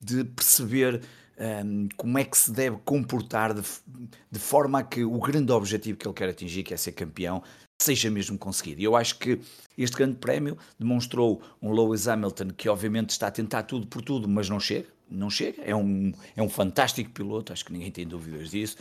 de 0.00 0.24
perceber 0.24 1.02
um, 1.64 1.88
como 1.96 2.18
é 2.18 2.24
que 2.24 2.36
se 2.36 2.50
deve 2.50 2.78
comportar 2.84 3.52
de, 3.54 3.62
de 4.30 4.38
forma 4.38 4.78
a 4.78 4.82
que 4.82 5.04
o 5.04 5.18
grande 5.18 5.52
objetivo 5.52 5.98
que 5.98 6.06
ele 6.06 6.14
quer 6.14 6.28
atingir, 6.28 6.62
que 6.62 6.74
é 6.74 6.76
ser 6.76 6.92
campeão, 6.92 7.42
seja 7.80 8.10
mesmo 8.10 8.38
conseguido. 8.38 8.80
E 8.80 8.84
eu 8.84 8.96
acho 8.96 9.18
que 9.18 9.40
este 9.76 9.96
grande 9.96 10.16
prémio 10.16 10.56
demonstrou 10.78 11.42
um 11.60 11.72
Lewis 11.72 12.06
Hamilton 12.06 12.48
que 12.50 12.68
obviamente 12.68 13.10
está 13.10 13.26
a 13.26 13.30
tentar 13.30 13.64
tudo 13.64 13.86
por 13.86 14.00
tudo, 14.02 14.28
mas 14.28 14.48
não 14.48 14.60
chega, 14.60 14.86
não 15.14 15.30
chega. 15.30 15.62
É 15.62 15.74
um, 15.74 16.12
é 16.36 16.42
um 16.42 16.48
fantástico 16.48 17.10
piloto, 17.10 17.52
acho 17.52 17.64
que 17.64 17.72
ninguém 17.72 17.90
tem 17.90 18.06
dúvidas 18.06 18.50
disso. 18.50 18.76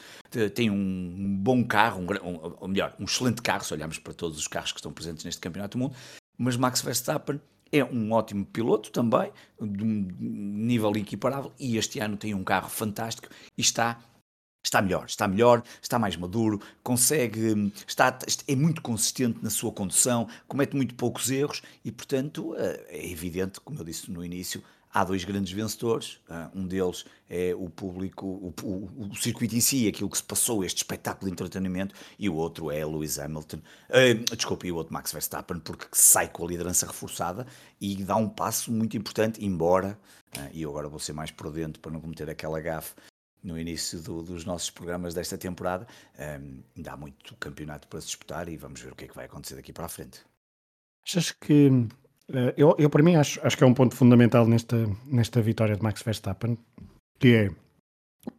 Tem 0.54 0.70
um 0.70 1.38
bom 1.40 1.64
carro, 1.64 2.02
um, 2.02 2.56
ou 2.60 2.68
melhor, 2.68 2.96
um 3.00 3.06
excelente 3.06 3.42
carro, 3.42 3.64
se 3.64 3.74
olharmos 3.74 4.00
para 4.00 4.14
todos 4.14 4.38
os 4.38 4.48
carros 4.48 4.72
que 4.72 4.80
estão 4.80 4.92
presentes 4.92 5.24
neste 5.24 5.42
Campeonato 5.42 5.78
do 5.78 5.82
Mundo. 5.82 5.96
Mas 6.38 6.58
Max 6.58 6.82
Verstappen 6.82 7.40
é 7.72 7.84
um 7.84 8.12
ótimo 8.12 8.46
piloto 8.46 8.92
também, 8.92 9.32
de 9.60 9.84
um 9.84 10.08
nível 10.20 10.92
equiparável, 10.96 11.52
e 11.60 11.78
este 11.78 12.00
ano 12.00 12.18
tem 12.18 12.34
um 12.36 12.44
carro 12.44 12.70
fantástico 12.70 13.28
e 13.58 13.62
está 13.62 14.00
está 14.66 14.82
melhor, 14.82 15.06
está 15.06 15.28
melhor, 15.28 15.62
está 15.82 16.00
mais 16.00 16.16
maduro, 16.16 16.62
consegue, 16.82 17.72
está, 17.86 18.18
é 18.48 18.56
muito 18.56 18.82
consistente 18.82 19.40
na 19.44 19.50
sua 19.50 19.72
condução, 19.72 20.28
comete 20.48 20.76
muito 20.76 20.96
poucos 20.96 21.30
erros 21.30 21.62
e, 21.84 21.92
portanto, 21.92 22.56
eh, 22.58 22.86
é 22.88 23.12
evidente, 23.12 23.60
como 23.60 23.80
eu 23.80 23.84
disse 23.84 24.10
no 24.10 24.24
início, 24.24 24.64
há 24.94 25.04
dois 25.04 25.24
grandes 25.24 25.52
vencedores. 25.52 26.20
Um 26.54 26.68
deles 26.68 27.06
é 27.28 27.54
o 27.56 27.70
público, 27.70 28.28
o, 28.28 28.54
o, 28.64 29.10
o, 29.10 29.16
circuito 29.16 29.56
em 29.56 29.60
si, 29.60 29.88
aquilo 29.88 30.10
que 30.10 30.18
se 30.18 30.24
passou, 30.24 30.64
este 30.64 30.78
espetáculo 30.78 31.26
de 31.26 31.34
entretenimento, 31.34 31.96
e 32.20 32.30
o 32.30 32.36
outro 32.36 32.70
é 32.70 32.86
Lewis 32.86 33.18
Hamilton, 33.18 33.58
uh, 33.58 34.64
e 34.64 34.72
o 34.72 34.76
outro 34.76 34.94
Max 34.94 35.12
Verstappen, 35.12 35.60
porque 35.60 35.88
sai 35.92 36.30
com 36.30 36.46
a 36.46 36.48
liderança 36.48 36.86
reforçada 36.86 37.48
e 37.82 37.96
dá 38.04 38.16
um 38.16 38.30
passo 38.30 38.72
muito 38.72 38.96
importante, 38.96 39.44
embora, 39.44 39.98
uh, 40.38 40.50
e 40.54 40.62
eu 40.62 40.70
agora 40.70 40.88
vou 40.88 41.00
ser 41.00 41.14
mais 41.14 41.32
prudente 41.32 41.80
para 41.80 41.92
não 41.92 42.00
cometer 42.00 42.30
aquela 42.30 42.60
gafe 42.60 42.94
no 43.44 43.60
início 43.60 44.00
do, 44.00 44.22
dos 44.22 44.46
nossos 44.46 44.70
programas 44.70 45.14
desta 45.14 45.38
temporada, 45.38 45.88
um, 46.18 46.64
ainda 46.78 46.94
há 46.94 46.98
muito 46.98 47.36
campeonato 47.38 47.88
para 47.88 48.00
se 48.00 48.08
disputar 48.08 48.48
e 48.48 48.56
vamos 48.56 48.80
ver 48.80 48.94
o 48.94 48.96
que 48.96 49.06
é 49.06 49.08
que 49.08 49.16
vai 49.16 49.26
acontecer 49.26 49.56
daqui 49.56 49.74
para 49.74 49.86
a 49.86 49.90
frente. 49.90 50.22
Achas 51.06 51.32
que 51.32 51.70
eu, 52.58 52.76
eu, 52.78 52.90
para 52.90 53.04
mim, 53.04 53.16
acho, 53.16 53.40
acho 53.44 53.58
que 53.58 53.64
é 53.64 53.68
um 53.68 53.74
ponto 53.74 53.96
fundamental 53.96 54.46
nesta, 54.46 54.90
nesta 55.06 55.42
vitória 55.42 55.76
de 55.76 55.84
Max 55.84 56.02
Verstappen, 56.02 56.58
que 57.20 57.36
é 57.36 57.52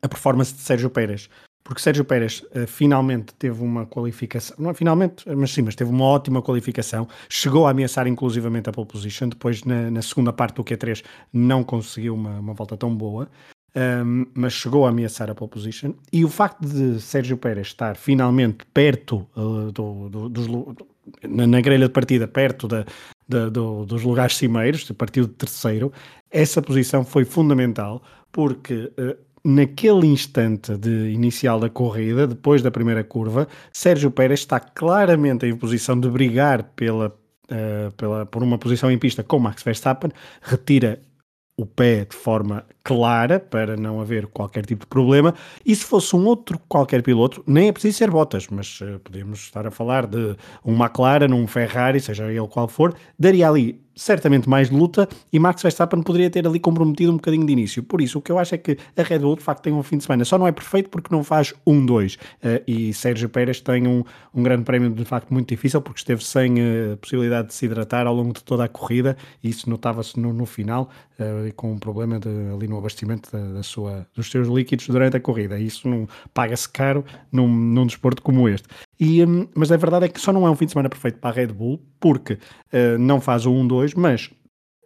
a 0.02 0.08
performance 0.08 0.54
de 0.54 0.60
Sérgio 0.60 0.90
Pérez. 0.90 1.28
porque 1.62 1.80
Sérgio 1.80 2.04
Pérez 2.04 2.42
uh, 2.54 2.66
finalmente 2.66 3.34
teve 3.34 3.62
uma 3.62 3.86
qualificação, 3.86 4.56
não 4.58 4.70
é 4.70 4.74
finalmente, 4.74 5.24
mas 5.34 5.50
sim, 5.50 5.62
mas 5.62 5.74
teve 5.74 5.90
uma 5.90 6.04
ótima 6.04 6.42
qualificação, 6.42 7.08
chegou 7.28 7.66
a 7.66 7.70
ameaçar 7.70 8.06
inclusivamente 8.06 8.68
a 8.68 8.72
pole 8.72 8.86
position, 8.86 9.28
depois 9.28 9.64
na, 9.64 9.90
na 9.90 10.02
segunda 10.02 10.32
parte 10.32 10.56
do 10.56 10.64
Q3 10.64 11.02
não 11.32 11.62
conseguiu 11.64 12.14
uma, 12.14 12.38
uma 12.38 12.54
volta 12.54 12.76
tão 12.76 12.94
boa, 12.94 13.28
um, 13.76 14.26
mas 14.34 14.52
chegou 14.52 14.86
a 14.86 14.90
ameaçar 14.90 15.30
a 15.30 15.34
pole 15.34 15.50
position, 15.50 15.94
e 16.12 16.24
o 16.24 16.28
facto 16.28 16.66
de 16.66 17.00
Sérgio 17.00 17.36
Pérez 17.36 17.68
estar 17.68 17.96
finalmente 17.96 18.64
perto 18.72 19.26
uh, 19.36 19.72
do, 19.72 20.08
do, 20.08 20.28
dos, 20.28 20.46
na, 21.22 21.46
na, 21.46 21.60
grelha 21.60 21.86
de 21.86 21.92
partida, 21.92 22.28
perto 22.28 22.68
da, 22.68 22.84
da, 23.28 23.48
do, 23.48 23.84
dos 23.84 24.02
lugares 24.02 24.36
cimeiros, 24.36 24.90
partiu 24.92 25.26
de 25.26 25.32
terceiro, 25.32 25.92
essa 26.30 26.60
posição 26.60 27.04
foi 27.04 27.24
fundamental, 27.24 28.02
porque 28.30 28.92
uh, 28.98 29.16
naquele 29.44 30.06
instante 30.06 30.76
de 30.76 31.10
inicial 31.10 31.60
da 31.60 31.68
corrida, 31.68 32.26
depois 32.26 32.62
da 32.62 32.70
primeira 32.70 33.04
curva, 33.04 33.46
Sérgio 33.72 34.10
Pérez 34.10 34.40
está 34.40 34.58
claramente 34.58 35.46
em 35.46 35.56
posição 35.56 35.98
de 35.98 36.08
brigar 36.08 36.62
pela, 36.74 37.08
uh, 37.08 37.92
pela, 37.96 38.26
por 38.26 38.42
uma 38.42 38.58
posição 38.58 38.90
em 38.90 38.98
pista 38.98 39.22
com 39.22 39.38
Max 39.38 39.62
Verstappen, 39.62 40.10
retira 40.42 41.00
o 41.56 41.64
pé 41.64 42.04
de 42.04 42.16
forma 42.16 42.64
clara 42.84 43.40
para 43.40 43.76
não 43.76 44.00
haver 44.00 44.26
qualquer 44.26 44.66
tipo 44.66 44.82
de 44.82 44.88
problema. 44.88 45.34
E 45.64 45.74
se 45.74 45.84
fosse 45.84 46.14
um 46.14 46.26
outro 46.26 46.60
qualquer 46.68 47.02
piloto, 47.02 47.42
nem 47.46 47.68
é 47.68 47.72
preciso 47.72 47.96
ser 47.96 48.10
Bottas, 48.10 48.46
mas 48.50 48.80
uh, 48.82 49.00
podemos 49.00 49.40
estar 49.40 49.66
a 49.66 49.70
falar 49.70 50.06
de 50.06 50.36
um 50.64 50.74
McLaren, 50.74 51.32
um 51.32 51.46
Ferrari, 51.46 51.98
seja 51.98 52.30
ele 52.30 52.46
qual 52.46 52.68
for, 52.68 52.94
daria 53.18 53.48
ali 53.48 53.84
certamente 53.94 54.48
mais 54.48 54.70
luta 54.70 55.08
e 55.32 55.38
Max 55.38 55.62
Verstappen 55.62 56.02
poderia 56.02 56.28
ter 56.28 56.46
ali 56.46 56.58
comprometido 56.58 57.12
um 57.12 57.16
bocadinho 57.16 57.46
de 57.46 57.52
início. 57.52 57.82
Por 57.82 58.00
isso, 58.00 58.18
o 58.18 58.22
que 58.22 58.32
eu 58.32 58.38
acho 58.38 58.54
é 58.54 58.58
que 58.58 58.76
a 58.96 59.02
Red 59.02 59.20
Bull 59.20 59.36
de 59.36 59.42
facto 59.42 59.62
tem 59.62 59.72
um 59.72 59.82
fim 59.82 59.98
de 59.98 60.04
semana. 60.04 60.24
Só 60.24 60.36
não 60.36 60.46
é 60.46 60.52
perfeito 60.52 60.90
porque 60.90 61.14
não 61.14 61.22
faz 61.22 61.54
um 61.66 61.84
dois 61.84 62.14
uh, 62.14 62.62
e 62.66 62.92
Sérgio 62.92 63.28
Pérez 63.28 63.60
tem 63.60 63.86
um, 63.86 64.02
um 64.34 64.42
grande 64.42 64.64
prémio 64.64 64.90
de 64.90 65.04
facto 65.04 65.32
muito 65.32 65.48
difícil 65.48 65.80
porque 65.80 66.00
esteve 66.00 66.24
sem 66.24 66.54
uh, 66.54 66.96
possibilidade 67.00 67.48
de 67.48 67.54
se 67.54 67.66
hidratar 67.66 68.06
ao 68.06 68.14
longo 68.14 68.32
de 68.32 68.42
toda 68.42 68.64
a 68.64 68.68
corrida 68.68 69.16
e 69.42 69.48
isso 69.48 69.68
notava-se 69.70 70.18
no, 70.18 70.32
no, 70.32 70.46
final 70.46 70.90
uh, 71.18 71.52
com 71.54 71.72
um 71.72 71.78
problema 71.78 72.18
de, 72.18 72.28
ali 72.52 72.66
no 72.66 72.73
abastecimento 72.78 73.30
da, 73.30 73.54
da, 73.54 73.62
sua, 73.62 74.06
dos 74.14 74.30
seus 74.30 74.48
líquidos 74.48 74.88
durante 74.88 75.16
a 75.16 75.20
corrida. 75.20 75.58
Isso 75.58 75.88
não 75.88 76.08
paga-se 76.32 76.68
caro 76.68 77.04
num, 77.30 77.48
num 77.48 77.86
desporto 77.86 78.22
como 78.22 78.48
este. 78.48 78.68
E, 78.98 79.24
hum, 79.24 79.48
mas 79.54 79.72
a 79.72 79.76
verdade 79.76 80.06
é 80.06 80.08
que 80.08 80.20
só 80.20 80.32
não 80.32 80.46
é 80.46 80.50
um 80.50 80.56
fim 80.56 80.66
de 80.66 80.72
semana 80.72 80.88
perfeito 80.88 81.18
para 81.18 81.30
a 81.30 81.32
Red 81.32 81.48
Bull, 81.48 81.80
porque 82.00 82.34
uh, 82.34 82.98
não 82.98 83.20
faz 83.20 83.46
o 83.46 83.50
1-2, 83.50 83.94
mas 83.96 84.30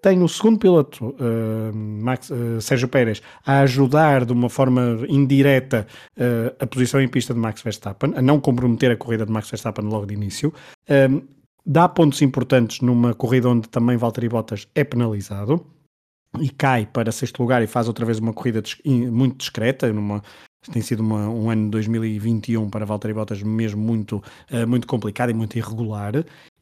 tem 0.00 0.22
o 0.22 0.28
segundo 0.28 0.58
piloto, 0.58 1.08
uh, 1.08 1.74
Max, 1.74 2.30
uh, 2.30 2.60
Sérgio 2.60 2.88
Pérez, 2.88 3.20
a 3.44 3.60
ajudar 3.60 4.24
de 4.24 4.32
uma 4.32 4.48
forma 4.48 5.00
indireta 5.08 5.86
uh, 6.16 6.54
a 6.60 6.66
posição 6.66 7.00
em 7.00 7.08
pista 7.08 7.34
de 7.34 7.40
Max 7.40 7.62
Verstappen, 7.62 8.12
a 8.14 8.22
não 8.22 8.40
comprometer 8.40 8.90
a 8.90 8.96
corrida 8.96 9.26
de 9.26 9.32
Max 9.32 9.50
Verstappen 9.50 9.84
logo 9.84 10.06
de 10.06 10.14
início. 10.14 10.52
Dá 11.70 11.86
pontos 11.86 12.22
importantes 12.22 12.80
numa 12.80 13.12
corrida 13.12 13.46
onde 13.46 13.68
também 13.68 13.96
Valtteri 13.98 14.26
Bottas 14.26 14.66
é 14.74 14.84
penalizado 14.84 15.66
e 16.40 16.50
cai 16.50 16.86
para 16.86 17.10
sexto 17.12 17.40
lugar 17.40 17.62
e 17.62 17.66
faz 17.66 17.88
outra 17.88 18.04
vez 18.04 18.18
uma 18.18 18.32
corrida 18.32 18.62
muito 18.84 19.38
discreta, 19.38 19.92
numa, 19.92 20.22
tem 20.72 20.82
sido 20.82 21.00
uma, 21.00 21.28
um 21.28 21.50
ano 21.50 21.64
de 21.64 21.70
2021 21.70 22.68
para 22.68 22.84
Valtteri 22.84 23.14
Bottas 23.14 23.42
mesmo 23.42 23.80
muito, 23.80 24.22
uh, 24.50 24.66
muito 24.66 24.86
complicado 24.86 25.30
e 25.30 25.34
muito 25.34 25.56
irregular. 25.56 26.12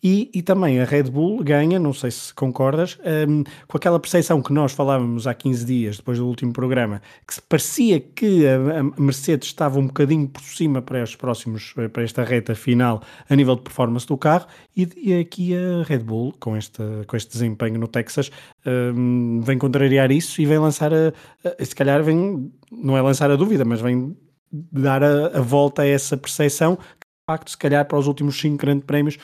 E, 0.03 0.31
e, 0.35 0.43
também 0.43 0.81
a 0.81 0.85
Red 0.85 1.05
Bull 1.05 1.43
ganha, 1.43 1.79
não 1.79 1.93
sei 1.93 2.11
se 2.11 2.33
concordas, 2.33 2.99
um, 3.29 3.43
com 3.67 3.77
aquela 3.77 3.99
percepção 3.99 4.43
que 4.43 4.53
nós 4.53 4.73
falávamos 4.73 5.27
há 5.27 5.35
15 5.35 5.65
dias, 5.65 5.97
depois 5.97 6.19
do 6.19 6.27
último 6.27 6.53
programa, 6.53 7.01
que 7.27 7.41
parecia 7.49 7.99
que 7.99 8.47
a, 8.47 8.83
Mercedes 9.01 9.49
estava 9.49 9.79
um 9.79 9.87
bocadinho 9.87 10.29
por 10.29 10.43
cima 10.43 10.83
para, 10.83 11.03
os 11.03 11.17
próximos, 11.17 11.75
para 11.93 12.03
esta 12.03 12.23
reta 12.23 12.55
final 12.55 13.03
a 13.29 13.35
nível 13.35 13.57
de 13.57 13.63
performance 13.63 14.07
do 14.07 14.17
carro, 14.19 14.47
e, 14.77 14.89
e 14.97 15.19
aqui 15.19 15.55
a 15.57 15.83
Red 15.83 16.01
Bull, 16.01 16.35
com 16.39 16.57
este, 16.57 16.83
com 17.07 17.17
este 17.17 17.33
desempenho 17.33 17.79
no 17.79 17.89
Texas, 17.89 18.31
um, 18.67 19.41
vem 19.41 19.59
contrariar 19.59 20.11
isso 20.11 20.41
e 20.41 20.47
vem 20.47 20.59
lançar 20.59 20.93
a, 20.93 21.13
a, 21.45 21.65
se 21.65 21.75
calhar 21.75 22.03
vem, 22.03 22.53
não 22.71 22.97
é 22.97 23.01
lançar 23.01 23.31
a 23.31 23.37
dúvida, 23.37 23.65
mas 23.65 23.81
vem 23.81 24.15
dar 24.53 25.03
a, 25.03 25.39
a 25.39 25.41
volta 25.41 25.83
a 25.83 25.87
essa 25.87 26.17
percepção 26.17 26.77
que, 26.77 26.83
de 26.83 27.25
facto, 27.27 27.51
se 27.51 27.59
calhar 27.59 27.85
para 27.87 27.99
os 27.99 28.07
últimos 28.07 28.39
5 28.39 28.57
grandes 28.57 28.85
prémios 28.85 29.19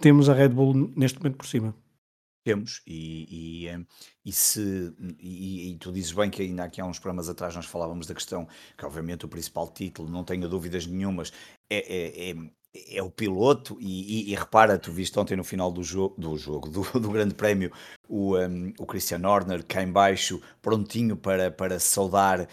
temos 0.00 0.28
a 0.28 0.34
Red 0.34 0.50
Bull 0.50 0.92
neste 0.96 1.18
momento 1.18 1.36
por 1.36 1.46
cima. 1.46 1.74
Temos, 2.44 2.82
e, 2.86 3.62
e, 3.64 3.68
eh, 3.68 3.80
e 4.22 4.30
se 4.30 4.94
e, 5.18 5.70
e 5.70 5.76
tu 5.78 5.90
dizes 5.90 6.12
bem 6.12 6.28
que 6.28 6.42
ainda 6.42 6.64
aqui 6.64 6.78
há 6.78 6.84
uns 6.84 6.98
programas 6.98 7.26
atrás 7.30 7.56
nós 7.56 7.64
falávamos 7.64 8.06
da 8.06 8.14
questão 8.14 8.46
que 8.76 8.84
obviamente 8.84 9.24
o 9.24 9.28
principal 9.28 9.66
título, 9.68 10.10
não 10.10 10.22
tenho 10.24 10.46
dúvidas 10.46 10.86
nenhumas, 10.86 11.32
é, 11.70 11.78
é, 11.78 12.30
é, 12.30 12.36
é 12.98 13.02
o 13.02 13.10
piloto, 13.10 13.78
e, 13.80 14.30
e, 14.30 14.34
repara, 14.34 14.76
tu 14.76 14.92
viste 14.92 15.18
ontem 15.18 15.36
no 15.36 15.44
final 15.44 15.70
do 15.72 15.82
jogo, 15.82 16.20
do, 16.20 16.36
jogo, 16.36 16.68
do, 16.68 16.82
do 17.00 17.10
Grande 17.10 17.34
Prémio, 17.34 17.72
o, 18.08 18.36
um, 18.36 18.72
o 18.78 18.84
Christian 18.84 19.26
Horner 19.26 19.64
cá 19.64 19.82
em 19.82 19.90
baixo, 19.90 20.40
prontinho 20.60 21.16
para, 21.16 21.50
para 21.50 21.78
saudar 21.78 22.48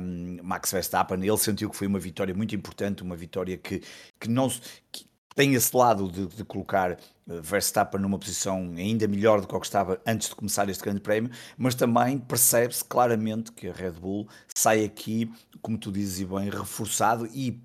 um, 0.00 0.38
Max 0.42 0.70
Verstappen, 0.70 1.22
ele 1.22 1.38
sentiu 1.38 1.68
que 1.68 1.76
foi 1.76 1.86
uma 1.86 1.98
vitória 1.98 2.34
muito 2.34 2.54
importante, 2.54 3.02
uma 3.02 3.16
vitória 3.16 3.58
que, 3.58 3.82
que 4.18 4.28
não 4.28 4.48
que, 4.90 5.06
tem 5.34 5.54
esse 5.54 5.76
lado 5.76 6.10
de, 6.10 6.26
de, 6.26 6.44
colocar 6.44 6.92
eh, 6.92 6.98
Verstappen 7.26 8.00
numa 8.00 8.18
posição 8.18 8.72
ainda 8.76 9.08
melhor 9.08 9.40
do 9.40 9.48
que 9.48 9.54
o 9.54 9.60
que 9.60 9.66
estava 9.66 10.00
antes 10.06 10.28
de 10.28 10.34
começar 10.34 10.68
este 10.68 10.82
grande 10.82 11.00
prémio, 11.00 11.30
mas 11.56 11.74
também 11.74 12.18
percebe-se 12.18 12.84
claramente 12.84 13.52
que 13.52 13.68
a 13.68 13.72
Red 13.72 13.92
Bull 13.92 14.28
sai 14.54 14.84
aqui, 14.84 15.30
como 15.60 15.76
tu 15.76 15.90
dizes 15.90 16.20
e 16.20 16.24
bem, 16.24 16.48
reforçado 16.48 17.26
e 17.34 17.60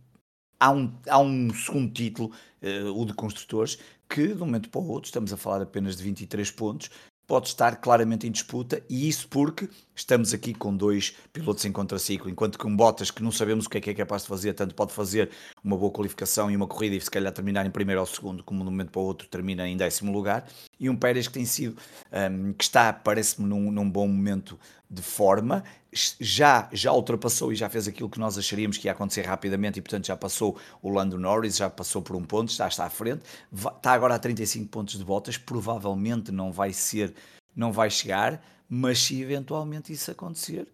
há 0.59 0.71
um, 0.71 0.91
há 1.07 1.19
um 1.19 1.53
segundo 1.53 1.91
título, 1.93 2.31
uh, 2.61 2.99
o 2.99 3.05
de 3.05 3.13
construtores, 3.13 3.77
que 4.09 4.27
de 4.27 4.41
um 4.41 4.45
momento 4.45 4.69
para 4.69 4.81
o 4.81 4.87
outro, 4.87 5.07
estamos 5.07 5.31
a 5.31 5.37
falar 5.37 5.61
apenas 5.61 5.95
de 5.95 6.03
23 6.03 6.49
pontos, 6.51 6.89
pode 7.27 7.47
estar 7.47 7.75
claramente 7.75 8.27
em 8.27 8.31
disputa, 8.31 8.83
e 8.89 9.07
isso 9.07 9.27
porque 9.27 9.69
estamos 9.99 10.33
aqui 10.33 10.53
com 10.53 10.75
dois 10.75 11.15
pilotos 11.33 11.65
em 11.65 11.71
contraciclo, 11.71 12.29
enquanto 12.29 12.57
que 12.57 12.65
um 12.65 12.75
Bottas 12.75 13.11
que 13.11 13.21
não 13.21 13.31
sabemos 13.31 13.65
o 13.65 13.69
que 13.69 13.77
é 13.77 13.81
que 13.81 13.89
é 13.89 13.93
capaz 13.93 14.21
de 14.23 14.29
fazer, 14.29 14.53
tanto 14.53 14.73
pode 14.73 14.93
fazer 14.93 15.29
uma 15.63 15.77
boa 15.77 15.91
qualificação 15.91 16.49
e 16.49 16.55
uma 16.55 16.67
corrida 16.67 16.95
e 16.95 17.01
se 17.01 17.11
calhar 17.11 17.31
terminar 17.33 17.65
em 17.65 17.71
primeiro 17.71 17.99
ou 17.99 18.07
segundo, 18.07 18.43
como 18.43 18.61
de 18.61 18.67
um 18.67 18.71
momento 18.71 18.91
para 18.91 19.01
o 19.01 19.05
outro 19.05 19.27
termina 19.27 19.67
em 19.67 19.75
décimo 19.75 20.11
lugar, 20.11 20.47
e 20.79 20.89
um 20.89 20.95
Pérez 20.95 21.27
que 21.27 21.33
tem 21.33 21.45
sido, 21.45 21.77
um, 22.31 22.53
que 22.53 22.63
está, 22.63 22.93
parece-me, 22.93 23.47
num, 23.47 23.71
num 23.71 23.89
bom 23.89 24.07
momento 24.07 24.57
de 24.89 25.01
forma, 25.01 25.63
já, 26.19 26.67
já 26.71 26.91
ultrapassou 26.91 27.51
e 27.51 27.55
já 27.55 27.69
fez 27.69 27.87
aquilo 27.87 28.09
que 28.09 28.19
nós 28.19 28.37
acharíamos 28.37 28.77
que 28.77 28.87
ia 28.87 28.91
acontecer 28.91 29.21
rapidamente 29.21 29.77
e 29.77 29.81
portanto 29.81 30.07
já 30.07 30.15
passou 30.15 30.57
o 30.81 30.89
Lando 30.89 31.19
Norris, 31.19 31.57
já 31.57 31.69
passou 31.69 32.01
por 32.01 32.15
um 32.15 32.23
ponto, 32.23 32.51
já 32.51 32.67
está 32.67 32.85
à 32.85 32.89
frente, 32.89 33.21
está 33.53 33.91
agora 33.91 34.15
a 34.15 34.19
35 34.19 34.67
pontos 34.69 34.97
de 34.97 35.03
voltas, 35.03 35.37
provavelmente 35.37 36.31
não 36.31 36.51
vai 36.51 36.73
ser, 36.73 37.13
não 37.55 37.71
vai 37.71 37.89
chegar, 37.89 38.41
mas 38.69 38.99
se 38.99 39.21
eventualmente 39.21 39.91
isso 39.91 40.11
acontecer, 40.11 40.67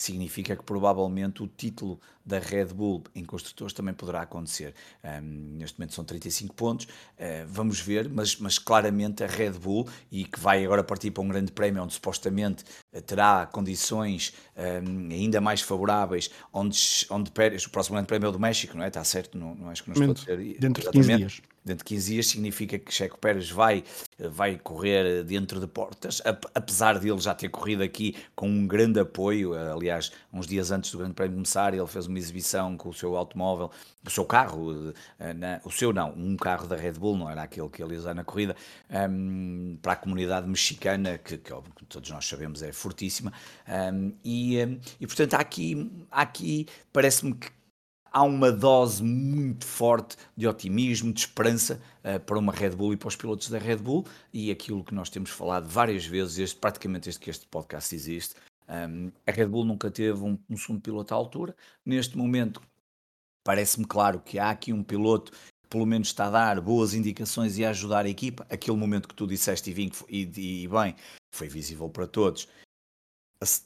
significa 0.00 0.56
que 0.56 0.62
provavelmente 0.62 1.42
o 1.42 1.46
título 1.46 2.00
da 2.24 2.38
Red 2.38 2.66
Bull 2.66 3.04
em 3.14 3.22
construtores 3.22 3.74
também 3.74 3.92
poderá 3.92 4.22
acontecer. 4.22 4.74
Um, 5.04 5.58
neste 5.58 5.78
momento 5.78 5.94
são 5.94 6.04
35 6.04 6.54
pontos, 6.54 6.86
uh, 6.86 7.46
vamos 7.46 7.80
ver, 7.80 8.08
mas, 8.08 8.36
mas 8.36 8.58
claramente 8.58 9.22
a 9.22 9.26
Red 9.26 9.52
Bull, 9.52 9.86
e 10.10 10.24
que 10.24 10.40
vai 10.40 10.64
agora 10.64 10.82
partir 10.82 11.10
para 11.10 11.22
um 11.22 11.28
grande 11.28 11.52
prémio 11.52 11.82
onde 11.82 11.92
supostamente 11.92 12.64
uh, 12.94 13.02
terá 13.02 13.46
condições 13.46 14.32
um, 14.56 15.10
ainda 15.10 15.38
mais 15.40 15.60
favoráveis, 15.60 16.30
onde, 16.50 16.78
onde 17.10 17.30
Pérez, 17.30 17.66
o 17.66 17.70
próximo 17.70 17.96
grande 17.96 18.06
prémio 18.06 18.26
é 18.26 18.28
o 18.30 18.32
do 18.32 18.40
México, 18.40 18.76
não 18.78 18.84
é? 18.84 18.88
Está 18.88 19.04
certo? 19.04 19.36
Não, 19.36 19.54
não 19.54 19.68
acho 19.68 19.84
que 19.84 19.90
não 19.90 20.10
estou 20.12 20.32
a 20.32 20.36
dizer. 20.36 20.58
Dentro 20.58 20.82
de 20.82 20.90
15 20.90 21.16
dias 21.16 21.42
dentro 21.64 21.84
de 21.84 21.94
15 21.94 22.12
dias 22.12 22.26
significa 22.26 22.78
que 22.78 22.92
Checo 22.92 23.18
Pérez 23.18 23.50
vai, 23.50 23.84
vai 24.18 24.58
correr 24.58 25.22
dentro 25.24 25.60
de 25.60 25.66
portas, 25.66 26.22
apesar 26.54 26.98
de 26.98 27.08
ele 27.08 27.20
já 27.20 27.34
ter 27.34 27.48
corrido 27.48 27.82
aqui 27.82 28.16
com 28.34 28.48
um 28.48 28.66
grande 28.66 29.00
apoio, 29.00 29.54
aliás, 29.54 30.12
uns 30.32 30.46
dias 30.46 30.70
antes 30.70 30.90
do 30.90 30.98
Grande 30.98 31.14
Prémio 31.14 31.34
começar, 31.34 31.74
ele 31.74 31.86
fez 31.86 32.06
uma 32.06 32.18
exibição 32.18 32.76
com 32.76 32.88
o 32.88 32.94
seu 32.94 33.16
automóvel, 33.16 33.70
o 34.04 34.10
seu 34.10 34.24
carro, 34.24 34.92
eh, 35.18 35.34
na, 35.34 35.60
o 35.64 35.70
seu 35.70 35.92
não, 35.92 36.12
um 36.16 36.36
carro 36.36 36.66
da 36.66 36.76
Red 36.76 36.92
Bull, 36.92 37.16
não 37.16 37.28
era 37.28 37.42
aquele 37.42 37.68
que 37.68 37.82
ele 37.82 37.96
usar 37.96 38.14
na 38.14 38.24
corrida, 38.24 38.56
um, 38.90 39.78
para 39.82 39.92
a 39.92 39.96
comunidade 39.96 40.48
mexicana, 40.48 41.18
que, 41.18 41.36
que, 41.38 41.52
todos 41.88 42.10
nós 42.10 42.26
sabemos 42.26 42.62
é 42.62 42.72
fortíssima, 42.72 43.32
um, 43.92 44.12
e, 44.24 44.56
e 45.00 45.06
portanto 45.06 45.34
há 45.34 45.38
aqui, 45.38 46.06
há 46.10 46.22
aqui 46.22 46.66
parece-me 46.92 47.34
que 47.34 47.59
há 48.10 48.22
uma 48.22 48.50
dose 48.50 49.02
muito 49.02 49.64
forte 49.64 50.16
de 50.36 50.46
otimismo, 50.46 51.12
de 51.12 51.20
esperança 51.20 51.80
uh, 52.04 52.20
para 52.20 52.38
uma 52.38 52.52
Red 52.52 52.70
Bull 52.70 52.92
e 52.92 52.96
para 52.96 53.08
os 53.08 53.16
pilotos 53.16 53.48
da 53.48 53.58
Red 53.58 53.76
Bull 53.76 54.06
e 54.32 54.50
aquilo 54.50 54.84
que 54.84 54.94
nós 54.94 55.08
temos 55.08 55.30
falado 55.30 55.68
várias 55.68 56.04
vezes, 56.04 56.38
este, 56.38 56.56
praticamente 56.58 57.04
desde 57.04 57.20
que 57.20 57.30
este 57.30 57.46
podcast 57.46 57.94
existe. 57.94 58.34
Um, 58.68 59.10
a 59.26 59.32
Red 59.32 59.46
Bull 59.46 59.64
nunca 59.64 59.90
teve 59.90 60.22
um, 60.22 60.38
um 60.48 60.56
segundo 60.56 60.80
piloto 60.80 61.12
à 61.12 61.16
altura. 61.16 61.56
Neste 61.84 62.16
momento, 62.16 62.62
parece-me 63.44 63.86
claro 63.86 64.20
que 64.20 64.38
há 64.38 64.50
aqui 64.50 64.72
um 64.72 64.82
piloto 64.82 65.32
que 65.32 65.68
pelo 65.68 65.86
menos 65.86 66.08
está 66.08 66.26
a 66.26 66.30
dar 66.30 66.60
boas 66.60 66.94
indicações 66.94 67.58
e 67.58 67.64
a 67.64 67.70
ajudar 67.70 68.04
a 68.04 68.08
equipa. 68.08 68.46
Aquele 68.48 68.76
momento 68.76 69.08
que 69.08 69.14
tu 69.14 69.26
disseste 69.26 69.70
e, 69.70 69.72
vim, 69.72 69.90
e, 70.08 70.62
e 70.64 70.68
bem, 70.68 70.94
foi 71.32 71.48
visível 71.48 71.88
para 71.88 72.06
todos. 72.06 72.48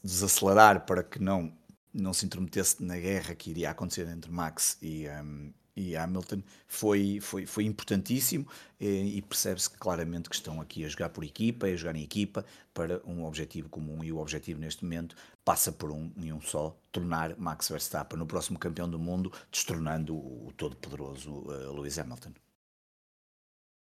Desacelerar 0.03 0.85
para 0.85 1.03
que 1.03 1.19
não 1.19 1.51
não 1.95 2.13
se 2.13 2.25
intrometesse 2.25 2.83
na 2.83 2.97
guerra 2.97 3.33
que 3.35 3.49
iria 3.49 3.71
acontecer 3.71 4.07
entre 4.07 4.31
Max 4.31 4.77
e, 4.81 5.07
um, 5.07 5.51
e 5.75 5.95
Hamilton 5.95 6.41
foi, 6.67 7.19
foi, 7.21 7.45
foi 7.45 7.65
importantíssimo 7.65 8.47
e, 8.79 9.17
e 9.17 9.21
percebe-se 9.21 9.69
claramente 9.69 10.29
que 10.29 10.35
estão 10.35 10.61
aqui 10.61 10.85
a 10.85 10.89
jogar 10.89 11.09
por 11.09 11.23
equipa, 11.23 11.67
a 11.67 11.75
jogar 11.75 11.95
em 11.95 12.03
equipa 12.03 12.45
para 12.73 13.01
um 13.05 13.25
objetivo 13.25 13.69
comum 13.69 14.03
e 14.03 14.11
o 14.11 14.17
objetivo 14.17 14.59
neste 14.59 14.83
momento 14.83 15.15
passa 15.43 15.71
por 15.71 15.91
um 15.91 16.11
e 16.17 16.31
um 16.31 16.41
só, 16.41 16.77
tornar 16.91 17.37
Max 17.37 17.69
Verstappen 17.69 18.21
o 18.21 18.25
próximo 18.25 18.57
campeão 18.57 18.89
do 18.89 18.99
mundo, 18.99 19.31
destronando 19.51 20.15
o, 20.15 20.47
o 20.47 20.53
todo-poderoso 20.53 21.31
uh, 21.31 21.73
Lewis 21.73 21.99
Hamilton. 21.99 22.31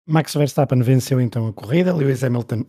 Max 0.09 0.35
Verstappen 0.35 0.83
venceu 0.83 1.21
então 1.21 1.49
a 1.49 1.53
corrida, 1.53 1.95
Lewis 1.95 2.23
Hamilton 2.23 2.65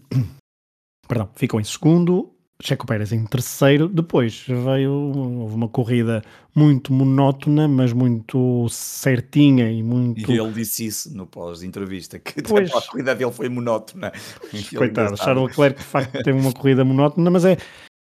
perdão, 1.07 1.29
ficou 1.35 1.59
em 1.59 1.63
segundo, 1.63 2.36
Checo 2.61 2.87
Pérez 2.87 3.11
em 3.11 3.23
terceiro, 3.25 3.87
depois 3.87 4.45
veio 4.47 4.91
houve 4.91 5.53
uma 5.53 5.67
corrida 5.67 6.23
muito 6.55 6.91
monótona, 6.91 7.67
mas 7.67 7.93
muito 7.93 8.67
certinha 8.69 9.71
e 9.71 9.83
muito. 9.83 10.31
E 10.31 10.39
ele 10.39 10.51
disse 10.51 10.87
isso 10.87 11.15
no 11.15 11.27
pós-entrevista, 11.27 12.17
que 12.17 12.41
pois... 12.41 12.73
a 12.73 12.81
corrida 12.81 13.13
dele 13.13 13.31
foi 13.31 13.47
monótona. 13.47 14.11
Coitado, 14.75 15.15
Charles 15.17 15.49
Leclerc 15.49 15.79
de 15.79 15.85
facto 15.85 16.23
teve 16.23 16.39
uma 16.39 16.51
corrida 16.51 16.83
monótona, 16.83 17.29
mas 17.29 17.45
é, 17.45 17.57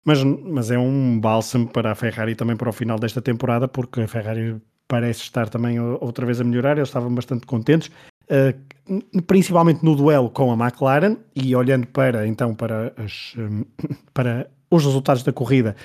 mas, 0.05 0.23
mas 0.23 0.69
é 0.69 0.77
um 0.77 1.19
bálsamo 1.19 1.67
para 1.67 1.91
a 1.91 1.95
Ferrari 1.95 2.33
e 2.33 2.35
também 2.35 2.55
para 2.55 2.69
o 2.69 2.73
final 2.73 2.99
desta 2.99 3.21
temporada, 3.21 3.67
porque 3.67 4.01
a 4.01 4.07
Ferrari 4.07 4.61
parece 4.87 5.21
estar 5.21 5.49
também 5.49 5.79
outra 5.79 6.23
vez 6.25 6.39
a 6.39 6.43
melhorar, 6.43 6.77
eles 6.77 6.89
estavam 6.89 7.13
bastante 7.13 7.47
contentes. 7.47 7.89
Uh, 8.29 9.21
principalmente 9.25 9.83
no 9.83 9.95
duelo 9.95 10.29
com 10.29 10.51
a 10.51 10.55
McLaren 10.55 11.17
e 11.35 11.55
olhando 11.55 11.87
para 11.87 12.27
então 12.27 12.53
para, 12.53 12.93
as, 12.97 13.33
um, 13.37 13.63
para 14.13 14.47
os 14.69 14.85
resultados 14.85 15.23
da 15.23 15.33
corrida 15.33 15.75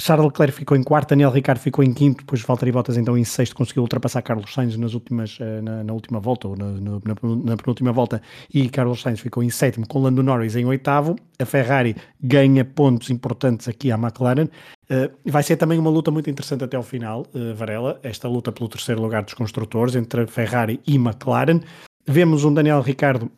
Charles 0.00 0.26
Leclerc 0.26 0.54
ficou 0.54 0.76
em 0.76 0.82
quarto, 0.82 1.10
Daniel 1.10 1.30
Ricciardo 1.30 1.60
ficou 1.60 1.84
em 1.84 1.92
quinto, 1.92 2.18
depois 2.18 2.40
Valtteri 2.40 2.70
Bottas 2.70 2.96
então 2.96 3.18
em 3.18 3.24
sexto 3.24 3.54
conseguiu 3.54 3.82
ultrapassar 3.82 4.22
Carlos 4.22 4.54
Sainz 4.54 4.76
nas 4.76 4.94
últimas, 4.94 5.36
eh, 5.40 5.60
na, 5.60 5.82
na 5.82 5.92
última 5.92 6.20
volta 6.20 6.46
ou 6.48 6.56
na, 6.56 6.70
na, 6.70 7.00
na, 7.44 7.56
penúltima 7.56 7.92
volta 7.92 8.22
e 8.52 8.68
Carlos 8.68 9.02
Sainz 9.02 9.20
ficou 9.20 9.42
em 9.42 9.50
sétimo 9.50 9.86
com 9.86 9.98
Lando 9.98 10.22
Norris 10.22 10.54
em 10.54 10.64
oitavo. 10.64 11.16
A 11.38 11.44
Ferrari 11.44 11.96
ganha 12.22 12.64
pontos 12.64 13.10
importantes 13.10 13.66
aqui 13.68 13.90
à 13.90 13.96
McLaren. 13.96 14.44
Uh, 14.44 15.12
vai 15.26 15.42
ser 15.42 15.56
também 15.56 15.78
uma 15.78 15.90
luta 15.90 16.10
muito 16.10 16.30
interessante 16.30 16.64
até 16.64 16.76
ao 16.76 16.82
final, 16.82 17.26
uh, 17.34 17.54
Varela, 17.54 18.00
esta 18.02 18.28
luta 18.28 18.50
pelo 18.50 18.68
terceiro 18.68 19.02
lugar 19.02 19.22
dos 19.24 19.34
construtores 19.34 19.94
entre 19.94 20.26
Ferrari 20.26 20.80
e 20.86 20.94
McLaren. 20.94 21.60
Vemos 22.06 22.44
um 22.44 22.54
Daniel 22.54 22.80
Ricciardo 22.80 23.30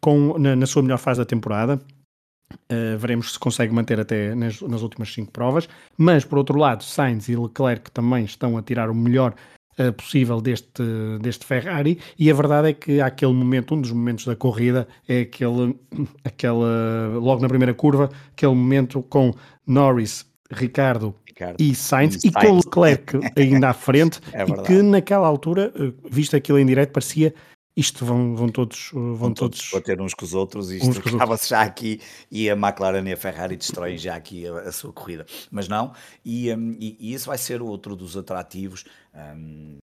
com, 0.00 0.38
na, 0.38 0.56
na 0.56 0.64
sua 0.64 0.82
melhor 0.82 0.98
fase 0.98 1.18
da 1.18 1.26
temporada, 1.26 1.78
Uh, 2.52 2.96
veremos 2.98 3.32
se 3.32 3.38
consegue 3.38 3.74
manter 3.74 3.98
até 3.98 4.34
nas, 4.34 4.60
nas, 4.60 4.82
últimas 4.82 5.12
cinco 5.12 5.30
provas. 5.32 5.68
Mas, 5.96 6.24
por 6.24 6.38
outro 6.38 6.58
lado, 6.58 6.84
Sainz 6.84 7.28
e 7.28 7.36
Leclerc 7.36 7.90
também 7.90 8.24
estão 8.24 8.56
a 8.56 8.62
tirar 8.62 8.90
o 8.90 8.94
melhor 8.94 9.34
uh, 9.78 9.92
possível 9.92 10.40
deste, 10.40 10.82
deste 11.20 11.44
Ferrari. 11.44 11.98
E 12.18 12.30
a 12.30 12.34
verdade 12.34 12.68
é 12.68 12.72
que 12.72 13.00
há 13.00 13.06
aquele 13.06 13.32
momento, 13.32 13.74
um 13.74 13.80
dos 13.80 13.90
momentos 13.90 14.24
da 14.24 14.36
corrida, 14.36 14.86
é 15.08 15.20
aquele, 15.20 15.76
aquela, 16.24 17.18
logo 17.18 17.40
na 17.40 17.48
primeira 17.48 17.74
curva, 17.74 18.10
aquele 18.32 18.54
momento 18.54 19.02
com 19.02 19.32
Norris, 19.66 20.26
Ricardo, 20.50 21.14
Ricardo. 21.26 21.56
e 21.60 21.74
Sainz, 21.74 22.22
e, 22.22 22.28
e 22.28 22.32
com 22.32 22.56
Leclerc 22.56 23.18
ainda 23.36 23.70
à 23.70 23.74
frente, 23.74 24.20
é 24.32 24.44
e 24.44 24.62
que 24.62 24.82
naquela 24.82 25.26
altura, 25.26 25.72
eh, 25.74 25.92
visto 26.10 26.36
aquilo 26.36 26.58
em 26.58 26.66
direto, 26.66 26.92
parecia 26.92 27.34
isto 27.76 28.04
vão, 28.04 28.36
vão 28.36 28.48
todos 28.48 28.90
vão, 28.92 29.14
vão 29.14 29.34
todos, 29.34 29.58
todos 29.58 29.72
bater 29.72 30.00
uns 30.00 30.14
com 30.14 30.24
os 30.24 30.34
outros 30.34 30.70
e 30.70 30.78
isto 30.78 31.08
acaba-se 31.16 31.50
já 31.50 31.62
aqui 31.62 32.00
e 32.30 32.48
a 32.48 32.54
McLaren 32.54 33.08
e 33.08 33.12
a 33.12 33.16
Ferrari 33.16 33.56
destroem 33.56 33.98
já 33.98 34.14
aqui 34.14 34.46
a, 34.46 34.60
a 34.60 34.72
sua 34.72 34.92
corrida 34.92 35.26
mas 35.50 35.68
não, 35.68 35.92
e, 36.24 36.50
e, 36.50 36.96
e, 37.00 37.14
isso 37.14 37.26
vai 37.26 37.38
ser 37.38 37.60
outro 37.62 37.96
dos 37.96 38.16
atrativos 38.16 38.84
um, 39.14 39.78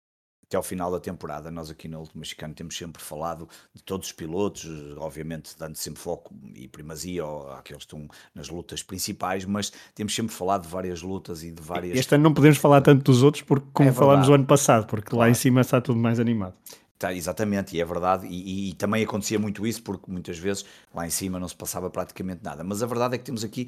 até 0.52 0.58
ao 0.58 0.64
final 0.64 0.92
da 0.92 1.00
temporada, 1.00 1.50
nós 1.50 1.70
aqui 1.70 1.88
no 1.88 1.98
Último 2.00 2.20
Mexicano 2.20 2.54
temos 2.54 2.78
sempre 2.78 3.02
falado 3.02 3.48
de 3.74 3.82
todos 3.82 4.08
os 4.08 4.12
pilotos, 4.12 4.68
obviamente 4.98 5.56
dando 5.58 5.78
sempre 5.78 6.02
foco 6.02 6.36
e 6.54 6.68
primazia 6.68 7.24
àqueles 7.58 7.86
que 7.86 7.96
estão 7.96 8.06
nas 8.36 8.50
lutas 8.50 8.84
principais, 8.84 9.46
mas 9.46 9.72
temos 9.96 10.14
sempre 10.14 10.36
falado 10.36 10.64
de 10.64 10.68
várias 10.68 11.02
lutas 11.02 11.42
e 11.42 11.52
de 11.52 11.62
várias. 11.62 11.98
Este 11.98 12.16
ano 12.16 12.26
não 12.26 12.34
podemos 12.34 12.58
falar 12.58 12.82
tanto 12.82 13.02
dos 13.02 13.24
outros 13.24 13.46
porque, 13.46 13.66
como 13.72 13.88
é 13.88 13.94
falámos 13.94 14.28
o 14.28 14.34
ano 14.34 14.46
passado, 14.46 14.88
porque 14.88 15.12
claro. 15.12 15.22
lá 15.22 15.30
em 15.30 15.34
cima 15.34 15.62
está 15.62 15.80
tudo 15.80 15.98
mais 15.98 16.20
animado. 16.20 16.54
Tá, 17.02 17.12
exatamente, 17.12 17.76
e 17.76 17.82
é 17.82 17.84
verdade, 17.84 18.28
e, 18.28 18.68
e, 18.68 18.70
e, 18.70 18.74
também 18.76 19.04
acontecia 19.04 19.40
muito 19.40 19.66
isso, 19.66 19.82
porque 19.82 20.12
muitas 20.12 20.38
vezes 20.38 20.64
lá 20.94 21.04
em 21.04 21.10
cima 21.10 21.40
não 21.40 21.48
se 21.48 21.56
passava 21.56 21.90
praticamente 21.90 22.44
nada. 22.44 22.64
Mas 22.64 22.84
a 22.84 22.86
verdade 22.86 23.16
é 23.16 23.18
que 23.18 23.24
temos 23.24 23.44
aqui, 23.44 23.68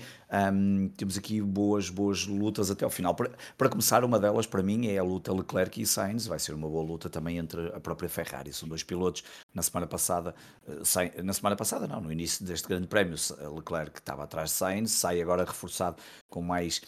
um, 0.54 0.88
temos 0.89 1.17
aqui 1.17 1.41
boas, 1.41 1.89
boas 1.89 2.28
lutas 2.28 2.69
até 2.69 2.86
ao 2.86 2.91
final. 2.91 3.15
Para, 3.15 3.32
para 3.58 3.69
começar, 3.69 4.04
uma 4.04 4.19
delas 4.19 4.46
para 4.46 4.62
mim 4.62 4.86
é 4.86 5.00
a 5.00 5.04
luta 5.04 5.34
Leclerc 5.34 5.82
e 5.82 5.88
Sainz, 5.88 6.28
vai 6.28 6.38
ser 6.38 6.54
uma 6.54 6.69
boa 6.69 6.84
luta 6.84 7.10
também 7.10 7.39
entre 7.39 7.69
a 7.76 7.80
própria 7.80 8.08
Ferrari. 8.08 8.54
São 8.54 8.69
dois 8.69 8.84
pilotos. 8.84 9.24
Na 9.53 9.61
semana 9.61 9.85
passada, 9.85 10.33
eh, 10.67 11.21
na 11.21 11.31
semana 11.31 11.55
passada 11.55 11.87
não, 11.87 12.01
no 12.01 12.11
início 12.11 12.43
deste 12.43 12.67
grande 12.67 12.87
prémio, 12.87 13.15
Leclerc 13.55 13.99
estava 13.99 14.23
atrás 14.23 14.49
de 14.49 14.55
Sainz, 14.55 14.91
sai 14.91 15.21
agora 15.21 15.45
reforçado 15.45 15.97
com 16.27 16.41
mais 16.41 16.81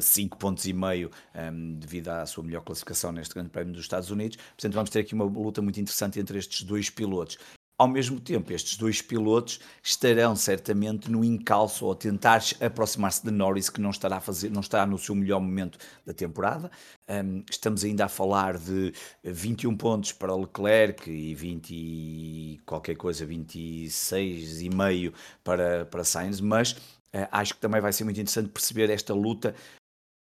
5 0.00 0.34
uh, 0.34 0.38
pontos 0.38 0.64
e 0.64 0.72
meio 0.72 1.10
um, 1.34 1.78
devido 1.78 2.08
à 2.08 2.24
sua 2.24 2.42
melhor 2.42 2.62
classificação 2.62 3.12
neste 3.12 3.34
grande 3.34 3.50
prémio 3.50 3.74
dos 3.74 3.82
Estados 3.82 4.10
Unidos. 4.10 4.36
Portanto, 4.36 4.72
vamos 4.72 4.88
ter 4.88 5.00
aqui 5.00 5.14
uma 5.14 5.24
luta 5.24 5.60
muito 5.60 5.78
interessante 5.78 6.18
entre 6.18 6.38
estes 6.38 6.62
dois 6.62 6.88
pilotos. 6.88 7.36
Ao 7.78 7.86
mesmo 7.86 8.18
tempo, 8.18 8.54
estes 8.54 8.78
dois 8.78 9.02
pilotos 9.02 9.60
estarão 9.82 10.34
certamente 10.34 11.10
no 11.10 11.22
encalço 11.22 11.84
ou 11.84 11.92
a 11.92 11.94
tentar 11.94 12.40
aproximar-se 12.58 13.22
de 13.22 13.30
Norris, 13.30 13.68
que 13.68 13.82
não 13.82 13.90
estará, 13.90 14.16
a 14.16 14.20
fazer, 14.20 14.50
não 14.50 14.62
estará 14.62 14.86
no 14.86 14.96
seu 14.96 15.14
melhor 15.14 15.40
momento 15.40 15.78
da 16.04 16.14
temporada. 16.14 16.70
Um, 17.06 17.44
estamos 17.50 17.84
ainda 17.84 18.06
a 18.06 18.08
falar 18.08 18.56
de 18.56 18.94
21 19.22 19.76
pontos 19.76 20.10
para 20.10 20.34
Leclerc 20.34 21.10
e 21.10 21.34
20 21.34 21.70
e 21.70 22.60
qualquer 22.64 22.96
coisa, 22.96 23.26
26 23.26 24.62
e 24.62 24.70
meio 24.70 25.12
para, 25.44 25.84
para 25.84 26.02
Sainz, 26.02 26.40
mas 26.40 26.72
uh, 26.72 27.28
acho 27.30 27.52
que 27.54 27.60
também 27.60 27.82
vai 27.82 27.92
ser 27.92 28.04
muito 28.04 28.18
interessante 28.18 28.48
perceber 28.48 28.88
esta 28.88 29.12
luta 29.12 29.54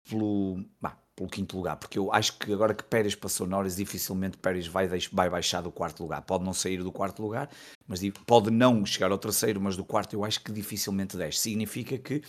pelo, 0.07 0.63
bah, 0.79 1.00
pelo 1.21 1.29
quinto 1.29 1.55
lugar, 1.55 1.75
porque 1.75 1.99
eu 1.99 2.11
acho 2.11 2.37
que 2.37 2.51
agora 2.51 2.73
que 2.73 2.83
Pérez 2.83 3.13
passou 3.13 3.45
Norris, 3.45 3.75
dificilmente 3.75 4.37
Pérez 4.37 4.65
vai, 4.65 4.87
vai 4.87 5.29
baixar 5.29 5.61
do 5.61 5.71
quarto 5.71 6.01
lugar. 6.01 6.21
Pode 6.23 6.43
não 6.43 6.53
sair 6.53 6.81
do 6.81 6.91
quarto 6.91 7.21
lugar, 7.21 7.49
mas 7.87 8.01
pode 8.25 8.49
não 8.49 8.83
chegar 8.85 9.11
ao 9.11 9.17
terceiro, 9.17 9.61
mas 9.61 9.77
do 9.77 9.85
quarto 9.85 10.13
eu 10.15 10.25
acho 10.25 10.43
que 10.43 10.51
dificilmente 10.51 11.15
desce. 11.15 11.39
Significa 11.39 11.97
que 11.97 12.23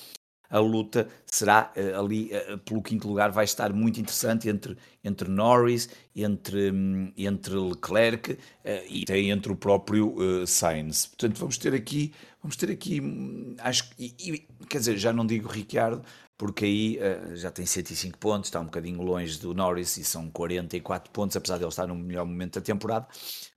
a 0.50 0.58
luta 0.58 1.08
será 1.24 1.72
uh, 1.74 1.98
ali 1.98 2.30
uh, 2.34 2.58
pelo 2.58 2.82
quinto 2.82 3.08
lugar, 3.08 3.30
vai 3.30 3.44
estar 3.44 3.72
muito 3.72 3.98
interessante 3.98 4.50
entre, 4.50 4.76
entre 5.02 5.26
Norris, 5.30 5.88
entre, 6.14 6.70
um, 6.70 7.10
entre 7.16 7.54
Leclerc 7.54 8.32
uh, 8.32 8.38
e 8.86 9.04
até 9.04 9.18
entre 9.18 9.50
o 9.50 9.56
próprio 9.56 10.14
Sainz. 10.46 11.06
Portanto, 11.06 11.38
vamos 11.38 11.56
ter 11.56 11.72
aqui, 11.72 12.12
vamos 12.42 12.56
ter 12.56 12.70
aqui, 12.70 13.00
hum, 13.00 13.56
acho 13.60 13.88
que, 13.96 14.46
quer 14.68 14.78
dizer, 14.78 14.98
já 14.98 15.10
não 15.10 15.24
digo 15.24 15.48
Ricciardo, 15.48 16.02
porque 16.42 16.64
aí 16.64 16.98
uh, 16.98 17.36
já 17.36 17.52
tem 17.52 17.64
105 17.64 18.18
pontos, 18.18 18.48
está 18.48 18.58
um 18.58 18.64
bocadinho 18.64 19.00
longe 19.00 19.38
do 19.38 19.54
Norris 19.54 19.96
e 19.96 20.02
são 20.02 20.28
44 20.28 21.12
pontos, 21.12 21.36
apesar 21.36 21.56
de 21.56 21.62
ele 21.62 21.68
estar 21.68 21.86
no 21.86 21.94
melhor 21.94 22.26
momento 22.26 22.58
da 22.58 22.60
temporada. 22.60 23.06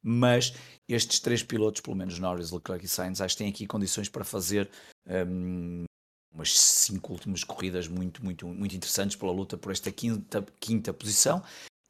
Mas 0.03 0.53
estes 0.87 1.19
três 1.19 1.41
pilotos, 1.41 1.81
pelo 1.81 1.97
menos 1.97 2.19
Norris, 2.19 2.51
Leclerc 2.51 2.85
e 2.85 2.87
Sainz, 2.87 3.21
acho 3.21 3.35
que 3.35 3.39
têm 3.39 3.51
aqui 3.51 3.65
condições 3.65 4.07
para 4.07 4.23
fazer 4.23 4.69
um, 5.07 5.81
ehm, 5.81 5.85
umas 6.31 6.55
cinco 6.55 7.13
últimas 7.13 7.43
corridas 7.43 7.87
muito, 7.87 8.23
muito, 8.23 8.45
muito 8.45 8.75
interessantes 8.75 9.15
pela 9.15 9.31
luta 9.31 9.57
por 9.57 9.71
esta 9.71 9.91
quinta, 9.91 10.45
quinta 10.59 10.93
posição. 10.93 11.41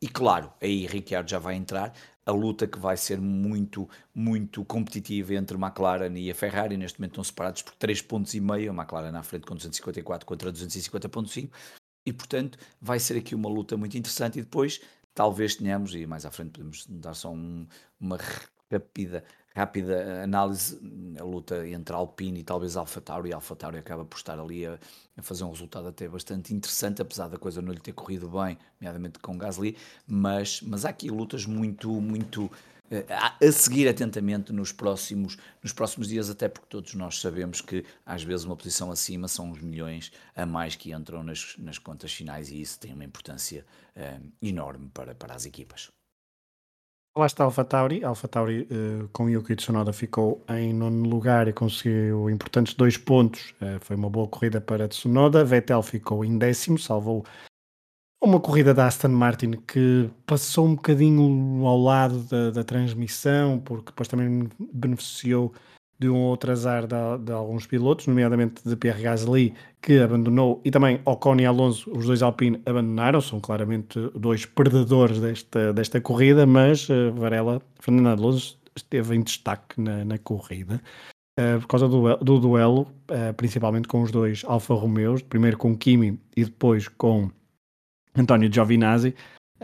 E 0.05 0.07
claro, 0.07 0.53
aí 0.61 0.85
Ricciardo 0.85 1.27
já 1.27 1.39
vai 1.39 1.55
entrar, 1.55 1.91
a 2.27 2.31
luta 2.31 2.67
que 2.67 2.77
vai 2.77 2.95
ser 2.95 3.19
muito, 3.19 3.89
muito 4.13 4.63
competitiva 4.63 5.33
entre 5.33 5.57
McLaren 5.57 6.15
e 6.15 6.29
a 6.29 6.35
Ferrari. 6.35 6.77
Neste 6.77 6.99
momento 6.99 7.13
estão 7.13 7.23
separados 7.23 7.63
por 7.63 7.73
3 7.73 8.03
pontos 8.03 8.35
e 8.35 8.39
meio, 8.39 8.71
a 8.71 8.75
McLaren 8.75 9.11
na 9.11 9.23
frente 9.23 9.47
com 9.47 9.55
254 9.55 10.23
contra 10.27 10.53
250.5 10.53 11.49
e 12.05 12.13
portanto 12.13 12.59
vai 12.79 12.99
ser 12.99 13.17
aqui 13.17 13.33
uma 13.33 13.49
luta 13.49 13.75
muito 13.77 13.97
interessante. 13.97 14.37
E 14.37 14.43
depois 14.43 14.79
talvez 15.11 15.55
tenhamos, 15.55 15.95
e 15.95 16.05
mais 16.05 16.23
à 16.23 16.29
frente 16.29 16.51
podemos 16.51 16.85
dar 16.87 17.15
só 17.15 17.33
um, 17.33 17.65
uma 17.99 18.19
rápida 18.69 19.23
rápida 19.55 20.21
análise, 20.21 20.77
a 21.17 21.23
luta 21.23 21.65
entre 21.67 21.95
Alpine 21.95 22.41
e 22.41 22.43
talvez 22.43 22.75
Alfa 22.75 22.99
Tauri, 22.99 23.31
Alfa 23.31 23.55
Tauri 23.55 23.77
acaba 23.77 24.03
por 24.03 24.17
estar 24.17 24.37
ali 24.37 24.65
a, 24.65 24.77
a, 25.15 25.21
fazer 25.21 25.45
um 25.45 25.49
resultado 25.49 25.87
até 25.87 26.09
bastante 26.09 26.53
interessante, 26.53 27.01
apesar 27.01 27.29
da 27.29 27.37
coisa 27.37 27.61
não 27.61 27.71
lhe 27.71 27.79
ter 27.79 27.93
corrido 27.93 28.27
bem, 28.27 28.57
nomeadamente 28.81 29.17
com 29.19 29.37
Gasly, 29.37 29.77
mas, 30.05 30.61
mas 30.61 30.83
há 30.83 30.89
aqui 30.89 31.09
lutas 31.09 31.45
muito, 31.45 31.89
muito 32.01 32.51
eh, 32.91 33.05
a, 33.09 33.51
seguir 33.53 33.87
atentamente 33.87 34.51
nos 34.51 34.73
próximos, 34.73 35.37
nos 35.63 35.71
próximos 35.71 36.09
dias, 36.09 36.29
até 36.29 36.49
porque 36.49 36.67
todos 36.69 36.93
nós 36.93 37.21
sabemos 37.21 37.61
que 37.61 37.85
às 38.05 38.23
vezes 38.23 38.45
uma 38.45 38.57
posição 38.57 38.91
acima 38.91 39.29
são 39.29 39.51
os 39.51 39.61
milhões 39.61 40.11
a 40.35 40.45
mais 40.45 40.75
que 40.75 40.91
entram 40.91 41.23
nas, 41.23 41.55
nas 41.57 41.77
contas 41.77 42.11
finais 42.11 42.49
e 42.51 42.59
isso 42.59 42.77
tem 42.77 42.93
uma 42.93 43.05
importância 43.05 43.65
uh, 43.95 44.31
enorme 44.41 44.89
para, 44.93 45.15
para 45.15 45.33
as 45.33 45.45
equipas. 45.45 45.94
Lá 47.17 47.25
está 47.25 47.45
Alfa 47.45 47.63
Tauri. 47.63 48.03
Alfa 48.03 48.27
Tauri 48.27 48.67
uh, 48.69 49.07
com 49.13 49.29
Yuki 49.29 49.55
Tsunoda 49.55 49.93
ficou 49.93 50.43
em 50.49 50.73
nono 50.73 51.07
lugar 51.07 51.47
e 51.47 51.53
conseguiu 51.53 52.29
importantes 52.29 52.73
dois 52.73 52.97
pontos. 52.97 53.51
Uh, 53.61 53.79
foi 53.79 53.95
uma 53.95 54.09
boa 54.09 54.27
corrida 54.27 54.59
para 54.59 54.85
Tsunoda. 54.89 55.45
Vettel 55.45 55.81
ficou 55.81 56.25
em 56.25 56.37
décimo, 56.37 56.77
salvou 56.77 57.23
uma 58.21 58.39
corrida 58.39 58.73
da 58.73 58.87
Aston 58.87 59.07
Martin 59.09 59.51
que 59.51 60.09
passou 60.25 60.65
um 60.67 60.75
bocadinho 60.75 61.65
ao 61.65 61.77
lado 61.77 62.19
da, 62.23 62.51
da 62.51 62.63
transmissão, 62.65 63.59
porque 63.59 63.91
depois 63.91 64.09
também 64.09 64.49
beneficiou 64.73 65.53
de 65.97 66.09
um 66.09 66.17
outro 66.17 66.51
azar 66.51 66.85
de, 66.85 67.23
de, 67.23 67.31
alguns 67.31 67.65
pilotos, 67.65 68.07
nomeadamente 68.07 68.67
de 68.67 68.75
Pierre 68.75 69.01
Gasly, 69.01 69.53
que 69.81 69.99
abandonou, 69.99 70.61
e 70.65 70.71
também 70.71 70.99
Ocon 71.05 71.37
e 71.37 71.45
Alonso, 71.45 71.89
os 71.91 72.05
dois 72.05 72.21
Alpine, 72.21 72.61
abandonaram, 72.65 73.21
são 73.21 73.39
claramente 73.39 73.99
dois 74.13 74.45
perdedores 74.45 75.19
desta, 75.19 75.73
desta 75.73 76.01
corrida, 76.01 76.45
mas 76.45 76.89
uh, 76.89 77.13
Varela, 77.13 77.61
Fernando 77.79 78.19
Alonso, 78.19 78.59
esteve 78.75 79.15
em 79.15 79.21
destaque 79.21 79.79
na, 79.79 80.03
na 80.03 80.17
corrida. 80.17 80.81
Uh, 81.39 81.59
por 81.61 81.67
causa 81.67 81.87
do, 81.87 82.15
do 82.17 82.39
duelo, 82.39 82.81
uh, 83.09 83.33
principalmente 83.35 83.87
com 83.87 84.01
os 84.01 84.11
dois 84.11 84.43
Alfa 84.45 84.73
Romeos, 84.73 85.21
primeiro 85.21 85.57
com 85.57 85.77
Kimi 85.77 86.19
e 86.35 86.43
depois 86.45 86.87
com 86.87 87.29
António 88.15 88.51
Giovinazzi, 88.51 89.13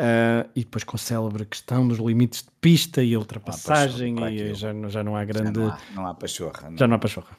Uh, 0.01 0.49
e 0.55 0.61
depois 0.61 0.83
com 0.83 0.95
a 0.95 0.99
célebre 0.99 1.45
questão 1.45 1.87
dos 1.87 1.99
limites 1.99 2.41
de 2.41 2.49
pista 2.59 3.03
e 3.03 3.15
ultrapassagem, 3.15 4.15
e 4.33 4.51
já, 4.55 4.73
já 4.89 5.03
não 5.03 5.15
há 5.15 5.23
grande. 5.23 5.59
Já 5.59 5.67
não 5.67 5.67
há, 5.69 5.79
não 5.93 6.07
há 6.07 6.13
pachorra. 6.15 6.71
Não. 6.71 6.77
Já 6.77 6.87
não 6.87 6.95
há 6.95 6.99
pachorra. 6.99 7.37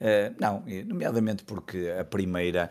Uh, 0.00 0.34
não, 0.40 0.64
nomeadamente 0.86 1.44
porque 1.44 1.94
a 2.00 2.02
primeira. 2.02 2.70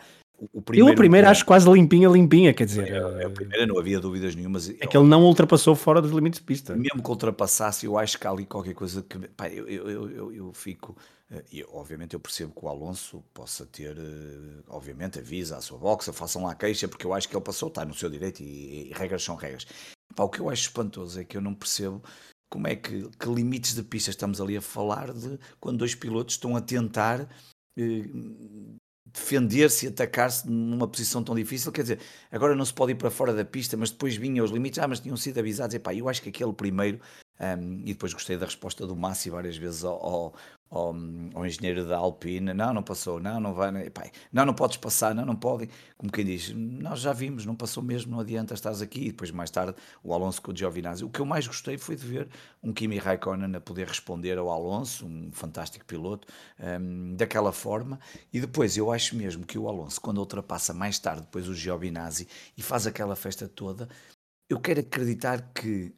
O 0.54 0.62
primeiro, 0.62 0.90
eu 0.90 0.94
o 0.94 0.96
primeiro 0.96 1.28
acho 1.28 1.46
quase 1.46 1.70
limpinha, 1.72 2.10
limpinha, 2.10 2.52
quer 2.52 2.66
dizer. 2.66 2.92
A, 2.96 3.28
a 3.28 3.30
primeira 3.30 3.68
não 3.68 3.78
havia 3.78 4.00
dúvidas 4.00 4.34
nenhumas. 4.34 4.70
É 4.70 4.88
que 4.88 4.98
ele 4.98 5.08
não 5.08 5.24
ultrapassou 5.24 5.76
fora 5.76 6.02
dos 6.02 6.12
limites 6.12 6.40
de 6.40 6.46
pista. 6.46 6.76
Mesmo 6.76 7.04
que 7.04 7.10
ultrapassasse, 7.10 7.86
eu 7.86 7.96
acho 7.96 8.18
que 8.18 8.26
há 8.26 8.32
ali 8.32 8.46
qualquer 8.46 8.74
coisa 8.74 9.04
que. 9.04 9.20
Pá, 9.30 9.48
eu, 9.50 9.68
eu, 9.68 10.10
eu, 10.10 10.34
eu 10.34 10.54
fico 10.54 10.98
eh, 11.30 11.44
e 11.52 11.64
obviamente 11.66 12.16
eu 12.16 12.20
percebo 12.20 12.54
que 12.54 12.66
o 12.66 12.68
Alonso 12.68 13.24
possa 13.34 13.68
ter, 13.68 13.96
eh, 13.96 14.64
obviamente, 14.68 15.20
avisa 15.20 15.58
a 15.58 15.62
sua 15.62 15.78
boxa, 15.78 16.12
façam 16.12 16.44
lá 16.44 16.56
queixa, 16.56 16.88
porque 16.88 17.06
eu 17.06 17.14
acho 17.14 17.30
que 17.30 17.36
ele 17.36 17.44
passou, 17.44 17.70
está 17.70 17.86
no 17.86 17.94
seu 17.94 18.10
direito 18.10 18.42
e, 18.42 18.90
e 18.90 18.94
regras 18.94 19.24
são 19.24 19.36
regras. 19.36 19.68
Pá, 20.16 20.24
o 20.24 20.30
que 20.30 20.40
eu 20.40 20.50
acho 20.50 20.64
espantoso 20.64 21.20
é 21.20 21.24
que 21.24 21.38
eu 21.38 21.42
não 21.42 21.54
percebo 21.54 22.02
como 22.50 22.68
é 22.68 22.76
que, 22.76 23.08
que 23.12 23.30
limites 23.30 23.76
de 23.76 23.84
pista 23.84 24.10
estamos 24.10 24.42
ali 24.42 24.58
a 24.58 24.62
falar 24.62 25.14
de 25.14 25.40
quando 25.60 25.78
dois 25.78 25.94
pilotos 25.94 26.34
estão 26.34 26.56
a 26.56 26.62
tentar 26.62 27.30
eh, 27.78 28.04
defender-se 29.14 29.86
e 29.86 29.90
atacar-se 29.90 30.50
numa 30.50 30.88
posição 30.88 31.24
tão 31.24 31.36
difícil. 31.36 31.72
Quer 31.72 31.82
dizer, 31.84 32.00
agora 32.32 32.56
não 32.56 32.66
se 32.66 32.74
pode 32.74 32.94
ir 32.94 32.96
para 32.96 33.10
fora 33.10 33.34
da 33.34 33.46
pista, 33.46 33.76
mas 33.78 33.92
depois 33.92 34.16
vinha 34.16 34.44
os 34.44 34.52
limites, 34.52 34.80
ah, 34.80 34.88
mas 34.88 35.00
tinham 35.00 35.18
sido 35.18 35.40
avisados. 35.40 35.76
Epá, 35.76 35.94
eu 35.94 36.08
acho 36.10 36.22
que 36.22 36.30
aquele 36.30 36.54
primeiro, 36.54 37.00
um, 37.42 37.80
e 37.80 37.94
depois 37.94 38.14
gostei 38.14 38.38
da 38.38 38.46
resposta 38.46 38.86
do 38.86 38.96
Massi 38.96 39.32
várias 39.32 39.58
vezes 39.58 39.84
ao, 39.84 40.34
ao, 40.70 40.96
ao, 41.34 41.46
engenheiro 41.46 41.88
da 41.88 41.98
Alpine, 41.98 42.54
não, 42.54 42.72
não 42.72 42.84
passou, 42.84 43.20
não, 43.20 43.40
não 43.40 43.52
vai, 43.52 43.72
não, 43.72 43.82
não, 44.32 44.46
não 44.46 44.54
podes 44.54 44.78
passar, 44.78 45.16
não, 45.16 45.26
não 45.26 45.36
podem, 45.36 45.68
como 45.98 46.12
quem 46.12 46.24
diz, 46.24 46.54
nós 46.54 47.00
já 47.00 47.12
vimos, 47.12 47.44
não 47.44 47.56
passou 47.56 47.82
mesmo, 47.82 48.12
não 48.12 48.20
adianta, 48.20 48.54
estás 48.54 48.80
aqui, 48.80 49.06
e 49.06 49.08
depois 49.08 49.32
mais 49.32 49.50
tarde 49.50 49.76
o 50.04 50.14
Alonso 50.14 50.40
com 50.40 50.52
o 50.52 50.56
Giovinazzi. 50.56 51.04
O 51.04 51.10
que 51.10 51.20
eu 51.20 51.26
mais 51.26 51.48
gostei 51.48 51.80
foi 51.80 51.96
de 51.96 52.06
ver 52.06 52.30
um 52.62 52.72
Kimi 52.72 53.00
Raikkonen 53.00 53.56
a 53.56 53.60
poder 53.60 53.88
responder 53.88 54.38
ao 54.38 54.52
Alonso, 54.52 55.08
um 55.08 55.32
fantástico 55.32 55.84
piloto, 55.86 56.28
um, 56.60 57.16
daquela 57.16 57.52
forma, 57.52 58.00
e 58.32 58.40
depois 58.40 58.78
eu 58.78 58.92
acho 58.92 59.16
mesmo 59.16 59.48
que 59.48 59.58
o 59.58 59.68
Alonso, 59.68 60.00
quando 60.00 60.20
ultrapassa 60.20 60.76
mais 60.76 61.00
tarde 61.00 61.24
depois 61.24 61.50
o 61.50 61.56
Giovinazzi 61.56 62.28
e 62.56 62.62
faz 62.62 62.86
aquela 62.86 63.16
festa 63.16 63.48
toda, 63.48 63.90
eu 64.48 64.60
quero 64.60 64.82
acreditar 64.82 65.42
que 65.54 65.96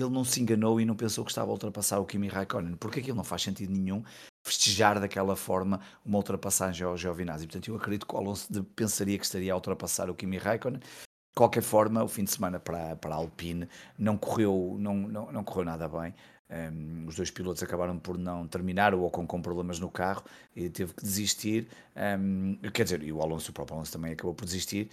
ele 0.00 0.10
não 0.10 0.24
se 0.24 0.40
enganou 0.40 0.80
e 0.80 0.84
não 0.84 0.94
pensou 0.94 1.24
que 1.24 1.30
estava 1.30 1.50
a 1.50 1.52
ultrapassar 1.52 1.98
o 1.98 2.04
Kimi 2.04 2.28
Raikkonen, 2.28 2.76
porque 2.76 3.00
aquilo 3.00 3.16
não 3.16 3.24
faz 3.24 3.42
sentido 3.42 3.72
nenhum 3.72 4.02
festejar 4.46 5.00
daquela 5.00 5.34
forma 5.34 5.80
uma 6.04 6.18
ultrapassagem 6.18 6.86
ao 6.86 6.96
Giovinazzi. 6.96 7.46
Portanto, 7.46 7.68
eu 7.68 7.76
acredito 7.76 8.06
que 8.06 8.14
o 8.14 8.18
Alonso 8.18 8.64
pensaria 8.76 9.18
que 9.18 9.24
estaria 9.24 9.52
a 9.52 9.56
ultrapassar 9.56 10.08
o 10.10 10.14
Kimi 10.14 10.38
Raikkonen. 10.38 10.78
De 10.78 11.34
qualquer 11.34 11.62
forma, 11.62 12.02
o 12.04 12.08
fim 12.08 12.24
de 12.24 12.30
semana 12.30 12.58
para, 12.58 12.96
para 12.96 13.14
a 13.14 13.18
Alpine 13.18 13.68
não 13.98 14.16
correu, 14.16 14.76
não, 14.78 14.94
não, 14.94 15.32
não 15.32 15.44
correu 15.44 15.64
nada 15.64 15.88
bem. 15.88 16.14
Um, 16.48 17.06
os 17.08 17.16
dois 17.16 17.30
pilotos 17.30 17.62
acabaram 17.62 17.98
por 17.98 18.16
não 18.16 18.46
terminar, 18.46 18.94
o 18.94 19.02
Ocon 19.04 19.26
com 19.26 19.42
problemas 19.42 19.80
no 19.80 19.90
carro 19.90 20.22
e 20.54 20.70
teve 20.70 20.94
que 20.94 21.02
desistir. 21.02 21.68
Um, 21.96 22.56
quer 22.72 22.84
dizer, 22.84 23.02
e 23.02 23.12
o 23.12 23.20
Alonso, 23.20 23.50
o 23.50 23.54
próprio 23.54 23.76
Alonso 23.76 23.92
também 23.92 24.12
acabou 24.12 24.34
por 24.34 24.44
desistir. 24.44 24.90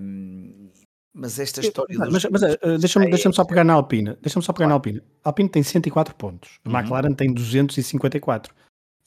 Um, 0.00 0.70
mas 1.12 1.38
esta 1.38 1.60
história. 1.60 1.96
Mas, 1.98 2.10
mas, 2.10 2.26
mas 2.30 2.42
uh, 2.42 2.78
deixa-me 2.78 3.06
é, 3.06 3.10
deixa 3.10 3.32
só 3.32 3.44
pegar 3.44 3.64
na 3.64 3.74
Alpine. 3.74 4.16
Deixa-me 4.20 4.44
só 4.44 4.52
pegar 4.52 4.66
claro. 4.66 4.68
na 4.68 4.74
Alpine. 4.74 5.02
A 5.24 5.28
Alpine 5.28 5.48
tem 5.48 5.62
104 5.62 6.14
pontos. 6.14 6.58
A 6.64 6.68
uhum. 6.68 6.78
McLaren 6.78 7.14
tem 7.14 7.32
254. 7.32 8.54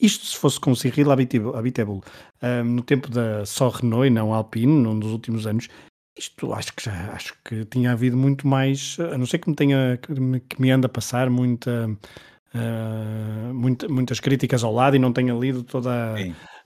Isto 0.00 0.26
se 0.26 0.36
fosse 0.36 0.60
com 0.60 0.74
Cyril 0.74 1.10
Abiteboul 1.10 2.02
um, 2.42 2.64
no 2.64 2.82
tempo 2.82 3.08
da 3.08 3.46
só 3.46 3.68
Renault 3.68 4.06
e 4.06 4.10
não 4.10 4.34
Alpine, 4.34 4.82
num 4.82 4.98
dos 4.98 5.12
últimos 5.12 5.46
anos, 5.46 5.68
isto 6.18 6.52
acho 6.52 6.74
que 6.74 6.84
já 6.84 7.12
acho 7.12 7.34
que 7.44 7.64
tinha 7.66 7.92
havido 7.92 8.16
muito 8.16 8.46
mais, 8.46 8.96
a 9.12 9.16
não 9.16 9.24
ser 9.24 9.38
que 9.38 9.48
me 9.48 9.56
tenha 9.56 9.96
que 9.96 10.12
me, 10.20 10.40
que 10.40 10.60
me 10.60 10.70
anda 10.70 10.86
a 10.86 10.88
passar 10.88 11.30
muita, 11.30 11.88
uh, 12.54 13.54
muita, 13.54 13.88
muitas 13.88 14.20
críticas 14.20 14.64
ao 14.64 14.74
lado 14.74 14.96
e 14.96 14.98
não 14.98 15.12
tenha 15.12 15.32
lido 15.32 15.62
toda 15.62 15.90
a, 15.90 16.16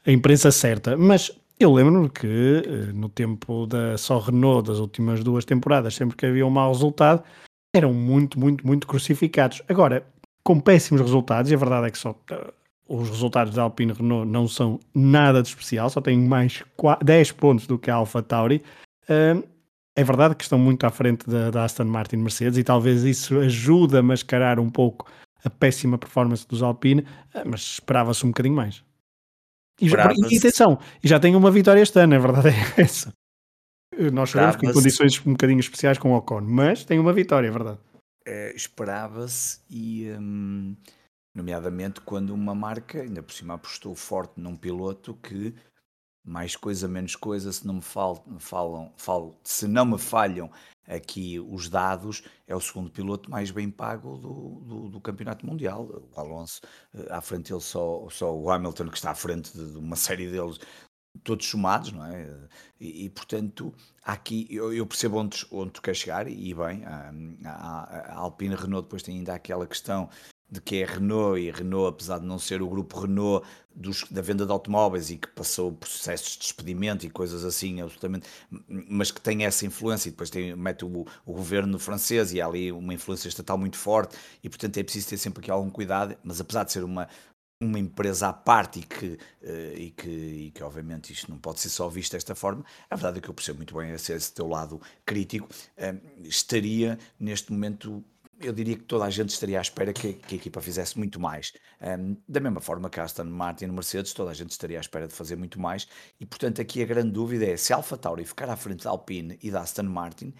a 0.06 0.10
imprensa 0.10 0.50
certa, 0.50 0.96
mas 0.96 1.30
eu 1.58 1.72
lembro-me 1.72 2.08
que 2.08 2.26
eh, 2.26 2.92
no 2.92 3.08
tempo 3.08 3.66
da 3.66 3.98
só 3.98 4.18
Renault 4.18 4.68
das 4.68 4.78
últimas 4.78 5.24
duas 5.24 5.44
temporadas, 5.44 5.94
sempre 5.94 6.16
que 6.16 6.26
havia 6.26 6.46
um 6.46 6.50
mau 6.50 6.72
resultado, 6.72 7.22
eram 7.74 7.92
muito, 7.92 8.38
muito, 8.38 8.66
muito 8.66 8.86
crucificados. 8.86 9.62
Agora, 9.68 10.06
com 10.44 10.60
péssimos 10.60 11.00
resultados, 11.02 11.50
e 11.50 11.54
a 11.54 11.58
verdade 11.58 11.88
é 11.88 11.90
que 11.90 11.98
só 11.98 12.10
uh, 12.10 12.52
os 12.88 13.10
resultados 13.10 13.54
da 13.54 13.62
Alpine 13.62 13.92
Renault 13.92 14.30
não 14.30 14.46
são 14.46 14.78
nada 14.94 15.42
de 15.42 15.48
especial, 15.48 15.90
só 15.90 16.00
têm 16.00 16.18
mais 16.18 16.62
4, 16.76 17.04
10 17.04 17.32
pontos 17.32 17.66
do 17.66 17.78
que 17.78 17.90
a 17.90 17.96
Alpha 17.96 18.22
Tauri. 18.22 18.62
Uh, 19.04 19.42
é 19.96 20.04
verdade 20.04 20.36
que 20.36 20.44
estão 20.44 20.58
muito 20.58 20.84
à 20.84 20.90
frente 20.90 21.28
da, 21.28 21.50
da 21.50 21.64
Aston 21.64 21.84
Martin 21.84 22.16
Mercedes 22.18 22.56
e 22.56 22.62
talvez 22.62 23.02
isso 23.02 23.36
ajude 23.40 23.96
a 23.96 24.02
mascarar 24.02 24.60
um 24.60 24.70
pouco 24.70 25.10
a 25.44 25.50
péssima 25.50 25.98
performance 25.98 26.46
dos 26.46 26.62
Alpine, 26.62 27.04
mas 27.44 27.60
esperava-se 27.60 28.24
um 28.24 28.28
bocadinho 28.28 28.54
mais. 28.54 28.84
E, 29.80 29.88
já, 29.88 30.08
e 30.12 30.36
atenção, 30.36 30.78
já 31.02 31.20
tem 31.20 31.36
uma 31.36 31.50
vitória 31.50 31.80
este 31.80 32.00
ano, 32.00 32.16
a 32.16 32.18
verdade 32.18 32.48
é 32.76 32.82
essa. 32.82 33.12
Nós 34.12 34.30
sabemos 34.30 34.56
que 34.56 34.66
em 34.66 34.72
condições 34.72 35.20
um 35.26 35.32
bocadinho 35.32 35.60
especiais 35.60 35.98
com 35.98 36.12
o 36.12 36.16
Ocon, 36.16 36.42
mas 36.42 36.84
tem 36.84 36.98
uma 36.98 37.12
vitória, 37.12 37.48
é 37.48 37.50
verdade. 37.50 37.78
É, 38.26 38.54
Esperava-se 38.54 39.60
e, 39.70 40.10
hum, 40.12 40.76
nomeadamente, 41.34 42.00
quando 42.00 42.30
uma 42.30 42.54
marca, 42.54 43.00
ainda 43.00 43.22
por 43.22 43.32
cima, 43.32 43.54
apostou 43.54 43.94
forte 43.94 44.34
num 44.36 44.56
piloto 44.56 45.14
que 45.14 45.54
mais 46.28 46.54
coisa, 46.54 46.86
menos 46.86 47.16
coisa, 47.16 47.52
se 47.52 47.66
não 47.66 47.74
me 47.74 47.82
falam, 47.82 48.22
falam, 48.38 48.92
falam, 48.96 49.34
se 49.42 49.66
não 49.66 49.84
me 49.84 49.98
falham 49.98 50.50
aqui 50.86 51.38
os 51.38 51.68
dados, 51.68 52.22
é 52.46 52.54
o 52.54 52.60
segundo 52.60 52.90
piloto 52.90 53.30
mais 53.30 53.50
bem 53.50 53.70
pago 53.70 54.16
do, 54.16 54.60
do, 54.64 54.88
do 54.88 55.00
Campeonato 55.00 55.46
Mundial. 55.46 55.84
O 55.84 56.20
Alonso, 56.20 56.60
eh, 56.94 57.06
à 57.10 57.20
frente 57.20 57.50
dele 57.50 57.60
só, 57.60 58.08
só 58.10 58.34
o 58.34 58.50
Hamilton, 58.50 58.88
que 58.88 58.96
está 58.96 59.10
à 59.10 59.14
frente 59.14 59.52
de, 59.56 59.72
de 59.72 59.78
uma 59.78 59.96
série 59.96 60.30
deles, 60.30 60.58
todos 61.24 61.46
somados, 61.46 61.92
não 61.92 62.04
é? 62.04 62.48
E, 62.80 63.04
e 63.06 63.10
portanto, 63.10 63.74
aqui 64.02 64.46
eu, 64.50 64.72
eu, 64.72 64.86
percebo 64.86 65.18
onde, 65.18 65.46
onde 65.50 65.72
tu 65.72 65.82
queres 65.82 65.98
chegar, 65.98 66.28
e 66.28 66.54
bem, 66.54 66.84
a, 66.84 67.12
a, 67.44 68.12
a 68.12 68.18
Alpine 68.18 68.54
Renault 68.54 68.84
depois 68.84 69.02
tem 69.02 69.18
ainda 69.18 69.34
aquela 69.34 69.66
questão 69.66 70.08
de 70.50 70.60
que 70.60 70.76
é 70.76 70.84
Renault 70.84 71.40
e 71.40 71.50
Renault, 71.50 71.88
apesar 71.88 72.18
de 72.18 72.26
não 72.26 72.38
ser 72.38 72.62
o 72.62 72.68
grupo 72.68 73.00
Renault 73.00 73.46
dos, 73.74 74.04
da 74.10 74.20
venda 74.20 74.44
de 74.44 74.50
automóveis 74.50 75.10
e 75.10 75.16
que 75.16 75.28
passou 75.28 75.72
processos 75.72 76.32
de 76.32 76.38
despedimento 76.38 77.06
e 77.06 77.10
coisas 77.10 77.44
assim, 77.44 77.80
absolutamente, 77.80 78.26
mas 78.68 79.10
que 79.10 79.20
tem 79.20 79.44
essa 79.44 79.64
influência 79.64 80.08
e 80.08 80.10
depois 80.10 80.30
tem, 80.30 80.56
mete 80.56 80.84
o, 80.84 81.06
o 81.24 81.32
governo 81.32 81.78
francês 81.78 82.32
e 82.32 82.40
há 82.40 82.46
ali 82.46 82.72
uma 82.72 82.94
influência 82.94 83.28
estatal 83.28 83.56
muito 83.56 83.76
forte 83.76 84.16
e 84.42 84.48
portanto 84.48 84.78
é 84.78 84.82
preciso 84.82 85.08
ter 85.08 85.18
sempre 85.18 85.40
aqui 85.40 85.50
algum 85.50 85.70
cuidado, 85.70 86.16
mas 86.24 86.40
apesar 86.40 86.64
de 86.64 86.72
ser 86.72 86.82
uma, 86.82 87.08
uma 87.60 87.78
empresa 87.78 88.28
à 88.28 88.32
parte 88.32 88.80
e 88.80 88.82
que, 88.82 89.06
uh, 89.06 89.76
e, 89.76 89.90
que, 89.90 90.08
e 90.08 90.50
que 90.50 90.62
obviamente 90.62 91.12
isto 91.12 91.30
não 91.30 91.38
pode 91.38 91.60
ser 91.60 91.68
só 91.68 91.88
visto 91.88 92.12
desta 92.12 92.34
forma, 92.34 92.64
a 92.88 92.96
verdade 92.96 93.18
é 93.18 93.20
que 93.20 93.28
eu 93.28 93.34
percebo 93.34 93.58
muito 93.58 93.76
bem 93.76 93.90
esse, 93.90 94.12
esse 94.12 94.32
teu 94.32 94.48
lado 94.48 94.80
crítico, 95.04 95.48
uh, 95.76 96.26
estaria 96.26 96.98
neste 97.18 97.52
momento 97.52 98.04
eu 98.40 98.52
diria 98.52 98.76
que 98.76 98.84
toda 98.84 99.04
a 99.04 99.10
gente 99.10 99.30
estaria 99.30 99.58
à 99.58 99.62
espera 99.62 99.92
que, 99.92 100.14
que 100.14 100.34
a 100.34 100.38
equipa 100.38 100.60
fizesse 100.60 100.96
muito 100.98 101.18
mais. 101.20 101.52
Um, 101.80 102.16
da 102.28 102.40
mesma 102.40 102.60
forma 102.60 102.88
que 102.88 103.00
a 103.00 103.04
Aston 103.04 103.24
Martin 103.24 103.64
e 103.66 103.68
Mercedes, 103.68 104.12
toda 104.12 104.30
a 104.30 104.34
gente 104.34 104.50
estaria 104.50 104.78
à 104.78 104.80
espera 104.80 105.08
de 105.08 105.14
fazer 105.14 105.36
muito 105.36 105.60
mais. 105.60 105.88
E 106.20 106.26
portanto, 106.26 106.60
aqui 106.60 106.82
a 106.82 106.86
grande 106.86 107.10
dúvida 107.10 107.46
é 107.46 107.56
se 107.56 107.72
a 107.72 107.76
Alfa 107.76 107.96
Tauri 107.96 108.24
ficar 108.24 108.48
à 108.48 108.56
frente 108.56 108.84
da 108.84 108.90
Alpine 108.90 109.38
e 109.42 109.50
da 109.50 109.60
Aston 109.60 109.84
Martin. 109.84 110.34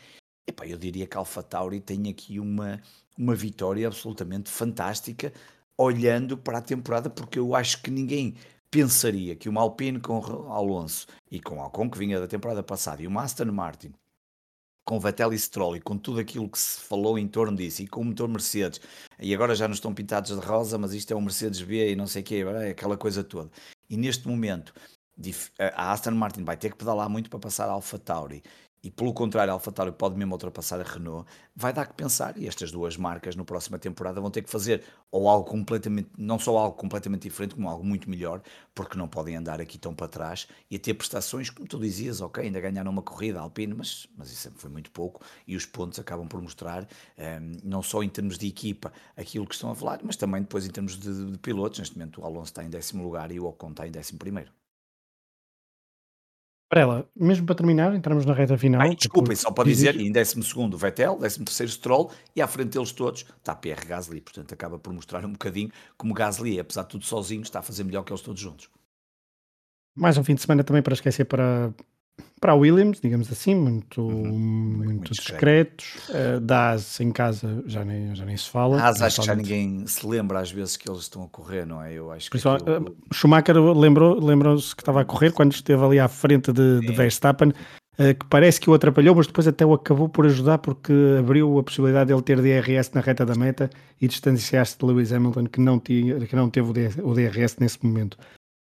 Epá, 0.47 0.67
eu 0.67 0.79
diria 0.79 1.07
que 1.07 1.17
a 1.17 1.21
Alfa 1.21 1.43
Tauri 1.43 1.81
tem 1.81 2.09
aqui 2.09 2.41
uma, 2.41 2.81
uma 3.19 3.35
vitória 3.35 3.87
absolutamente 3.87 4.51
fantástica, 4.51 5.33
olhando 5.77 6.37
para 6.39 6.59
a 6.59 6.63
temporada, 6.63 7.11
porque 7.11 7.39
eu 7.39 7.55
acho 7.55 7.83
que 7.83 7.91
ninguém 7.91 8.37
pensaria 8.71 9.35
que 9.37 9.49
uma 9.49 9.61
Alpine 9.61 10.01
com 10.01 10.17
Alonso 10.51 11.07
e 11.31 11.41
com 11.41 11.61
Alcon, 11.61 11.91
que 11.91 11.99
vinha 11.99 12.21
da 12.21 12.29
temporada 12.29 12.63
passada, 12.63 13.03
e 13.03 13.07
uma 13.07 13.23
Aston 13.23 13.47
Martin 13.47 13.93
com 14.89 14.99
Vettel 14.99 15.35
e 15.35 15.39
Stroll 15.39 15.77
e 15.77 15.81
com 15.83 15.99
tudo 15.99 16.19
aquilo 16.19 16.49
que 16.49 16.59
se 16.59 16.81
falou 16.81 17.19
em 17.19 17.29
torno 17.29 17.55
disso 17.55 17.83
e 17.83 17.87
com 17.87 18.01
o 18.01 18.05
motor 18.07 18.27
Mercedes. 18.27 18.81
E 19.21 19.35
agora 19.35 19.55
já 19.55 19.69
não 19.69 19.75
estão 19.75 19.93
pintados 19.93 20.31
de 20.31 20.47
rosa 20.47 20.79
mas 20.79 20.95
isto 20.95 21.13
é 21.13 21.17
um 21.17 21.21
Mercedes 21.21 21.61
B 21.61 21.93
e 21.93 21.95
não 21.95 22.07
sei 22.07 22.23
o 22.23 22.49
é 22.57 22.71
aquela 22.71 22.97
coisa 22.97 23.23
toda. 23.23 23.51
E 23.91 23.99
neste 23.99 24.27
momento 24.27 24.73
a 25.77 25.93
Aston 25.93 26.13
Martin 26.13 26.43
vai 26.43 26.57
ter 26.57 26.71
que 26.71 26.79
pedalar 26.79 27.11
muito 27.11 27.29
para 27.29 27.39
passar 27.39 27.69
a 27.69 27.73
Alpha 27.73 27.99
Tauri 27.99 28.43
e 28.83 28.91
pelo 28.91 29.13
contrário, 29.13 29.53
a 29.53 29.55
AlphaTauri 29.55 29.93
pode 29.93 30.17
mesmo 30.17 30.33
ultrapassar 30.35 30.81
a 30.81 30.85
Renault, 30.85 31.29
vai 31.55 31.73
dar 31.73 31.87
que 31.87 31.95
pensar. 31.95 32.39
E 32.39 32.47
estas 32.47 32.71
duas 32.71 32.97
marcas, 32.97 33.35
na 33.35 33.45
próxima 33.45 33.79
temporada, 33.79 34.21
vão 34.21 34.31
ter 34.31 34.43
que 34.43 34.51
fazer 34.51 34.85
ou 35.11 35.29
algo 35.29 35.49
completamente, 35.49 36.11
não 36.17 36.39
só 36.39 36.57
algo 36.57 36.77
completamente 36.77 37.23
diferente, 37.23 37.55
como 37.55 37.69
algo 37.69 37.85
muito 37.85 38.09
melhor, 38.09 38.41
porque 38.75 38.97
não 38.97 39.09
podem 39.09 39.37
andar 39.37 39.61
aqui 39.61 39.79
tão 39.79 39.95
para 39.95 40.07
trás 40.07 40.47
e 40.71 40.77
a 40.77 40.79
ter 40.79 40.95
prestações, 40.95 41.51
como 41.51 41.67
tu 41.67 41.79
dizias, 41.79 42.21
ok, 42.21 42.45
ainda 42.45 42.61
ganharam 42.61 42.91
uma 42.91 43.03
corrida 43.03 43.41
Alpine, 43.41 43.75
mas, 43.75 44.07
mas 44.17 44.31
isso 44.31 44.43
sempre 44.43 44.61
foi 44.61 44.71
muito 44.71 44.91
pouco. 44.91 45.25
E 45.47 45.57
os 45.57 45.67
pontos 45.67 45.99
acabam 45.99 46.29
por 46.29 46.41
mostrar, 46.41 46.85
um, 46.85 46.87
ehm, 47.23 47.57
não 47.65 47.83
só 47.83 48.03
em 48.03 48.09
termos 48.09 48.39
de 48.39 48.47
equipa, 48.47 48.93
aquilo 49.17 49.47
que 49.47 49.55
estão 49.55 49.71
a 49.71 49.75
falar, 49.75 50.01
mas 50.05 50.17
também 50.17 50.43
depois 50.43 50.67
em 50.67 50.71
termos 50.71 50.99
de, 50.99 51.33
de 51.33 51.39
pilotos. 51.39 51.79
Neste 51.81 51.99
momento, 51.99 52.21
o 52.21 52.25
Alonso 52.25 52.51
está 52.51 52.63
em 52.65 52.71
décimo 52.71 53.03
lugar 53.03 53.31
e 53.33 53.41
o 53.41 53.47
Ocon 53.47 53.71
está 53.71 53.87
em 53.87 53.91
décimo 53.91 54.19
primeiro. 54.19 54.58
Para 56.69 56.83
ela, 56.83 57.11
mesmo 57.17 57.47
para 57.47 57.55
terminar, 57.55 57.95
entramos 57.95 58.27
na 58.27 58.35
reta 58.35 58.59
final. 58.59 58.83
Ai, 58.83 58.95
desculpem, 58.95 59.35
só 59.35 59.51
para 59.51 59.65
dizer, 59.65 59.99
em 59.99 60.13
12 60.13 60.41
Vettel, 60.77 61.17
13 61.17 61.69
Stroll 61.69 62.11
e 62.37 62.43
à 62.43 62.47
frente 62.47 62.73
deles 62.73 62.93
todos 62.93 63.25
está 63.39 63.55
Pierre 63.55 63.87
Gasly, 63.87 64.21
portanto 64.21 64.53
acaba 64.53 64.79
por 64.79 64.93
mostrar 64.93 65.25
um 65.25 65.33
bocadinho 65.33 65.71
como 65.97 66.13
Gasly, 66.13 66.61
apesar 66.61 66.83
de 66.83 66.89
tudo 66.91 67.07
sozinho, 67.07 67.41
está 67.41 67.61
a 67.61 67.63
fazer 67.63 67.85
melhor 67.85 68.05
que 68.05 68.13
eles 68.13 68.21
todos 68.21 68.41
juntos. 68.41 68.69
Mais 69.97 70.19
um 70.19 70.23
fim 70.23 70.35
de 70.35 70.43
semana 70.43 70.63
também 70.63 70.83
para 70.83 70.93
esquecer 70.93 71.25
para, 71.25 71.73
para 72.41 72.53
a 72.53 72.55
Williams, 72.55 73.01
digamos 73.01 73.31
assim, 73.31 73.55
muito, 73.55 74.01
uhum. 74.01 74.39
muito, 74.39 74.85
muito 74.85 75.13
discretos. 75.13 75.97
Uh, 76.09 76.41
Daz 76.41 77.01
em 77.01 77.11
casa 77.11 77.63
já 77.67 77.85
nem, 77.85 78.15
já 78.15 78.25
nem 78.25 78.37
se 78.37 78.49
fala. 78.49 78.79
Daz 78.79 79.03
acho 79.03 79.21
que 79.21 79.27
já 79.27 79.35
ninguém 79.35 79.87
se 79.87 80.07
lembra 80.07 80.41
às 80.41 80.51
vezes 80.51 80.77
que 80.77 80.89
eles 80.89 81.03
estão 81.03 81.25
a 81.25 81.29
correr, 81.29 81.67
não 81.67 81.83
é? 81.83 81.93
Eu 81.93 82.11
acho 82.11 82.31
que. 82.31 82.37
Aquilo... 82.37 82.55
Uh, 82.55 82.97
Schumacher 83.13 83.57
lembrou, 83.57 84.19
lembrou-se 84.25 84.75
que 84.75 84.83
estava 84.83 85.01
a 85.01 85.05
correr 85.05 85.33
quando 85.33 85.53
esteve 85.53 85.83
ali 85.83 85.99
à 85.99 86.09
frente 86.09 86.53
de, 86.53 86.81
de 86.81 86.93
Verstappen. 86.93 87.53
Uh, 87.99 88.15
que 88.15 88.27
parece 88.27 88.61
que 88.61 88.71
o 88.71 88.75
atrapalhou, 88.75 89.17
mas 89.17 89.27
depois 89.27 89.49
até 89.49 89.67
o 89.67 89.75
acabou 89.75 90.09
por 90.09 90.25
ajudar 90.25 90.59
porque 90.59 90.93
abriu 91.19 91.59
a 91.59 91.65
possibilidade 91.65 92.07
de 92.07 92.15
ele 92.15 92.23
ter 92.23 92.41
DRS 92.41 92.93
na 92.93 93.01
reta 93.01 93.27
da 93.27 93.35
meta 93.35 93.69
e 94.01 94.07
distanciar-se 94.07 94.79
de 94.79 94.85
Lewis 94.87 95.13
Hamilton 95.13 95.47
que 95.47 95.61
não, 95.61 95.81
tinha, 95.81 96.21
que 96.21 96.37
não 96.37 96.49
teve 96.49 96.71
o 97.03 97.15
DRS 97.15 97.57
nesse 97.59 97.85
momento. 97.85 98.17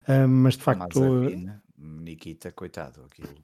Uh, 0.07 0.27
mas 0.27 0.55
de 0.55 0.63
facto. 0.63 1.01
Mas 1.01 1.64
Nikita, 1.85 2.51
coitado, 2.51 3.03
aquilo 3.05 3.35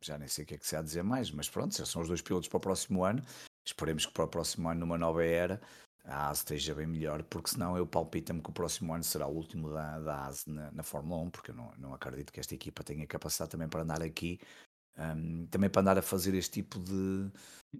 já 0.00 0.18
nem 0.18 0.28
sei 0.28 0.44
o 0.44 0.46
que 0.46 0.54
é 0.54 0.58
que 0.58 0.66
se 0.66 0.76
há 0.76 0.80
a 0.80 0.82
dizer 0.82 1.02
mais, 1.02 1.30
mas 1.30 1.48
pronto, 1.48 1.76
já 1.76 1.86
são 1.86 2.02
os 2.02 2.08
dois 2.08 2.20
pilotos 2.20 2.48
para 2.48 2.56
o 2.56 2.60
próximo 2.60 3.04
ano. 3.04 3.22
Esperemos 3.64 4.06
que 4.06 4.12
para 4.12 4.24
o 4.24 4.28
próximo 4.28 4.68
ano, 4.68 4.80
numa 4.80 4.98
nova 4.98 5.24
era, 5.24 5.60
a 6.04 6.30
AS 6.30 6.38
esteja 6.38 6.74
bem 6.74 6.86
melhor, 6.86 7.22
porque 7.24 7.50
senão 7.50 7.76
eu 7.76 7.86
palpito-me 7.86 8.42
que 8.42 8.50
o 8.50 8.52
próximo 8.52 8.92
ano 8.92 9.04
será 9.04 9.26
o 9.26 9.34
último 9.34 9.70
da, 9.70 10.00
da 10.00 10.26
AS 10.26 10.44
na, 10.46 10.70
na 10.72 10.82
Fórmula 10.82 11.22
1, 11.22 11.30
porque 11.30 11.52
eu 11.52 11.54
não, 11.54 11.72
não 11.78 11.94
acredito 11.94 12.32
que 12.32 12.40
esta 12.40 12.54
equipa 12.54 12.82
tenha 12.82 13.06
capacidade 13.06 13.52
também 13.52 13.68
para 13.68 13.82
andar 13.82 14.02
aqui, 14.02 14.40
um, 14.98 15.46
também 15.46 15.70
para 15.70 15.80
andar 15.80 15.98
a 15.98 16.02
fazer 16.02 16.34
este 16.34 16.62
tipo 16.62 16.80
de. 16.80 17.30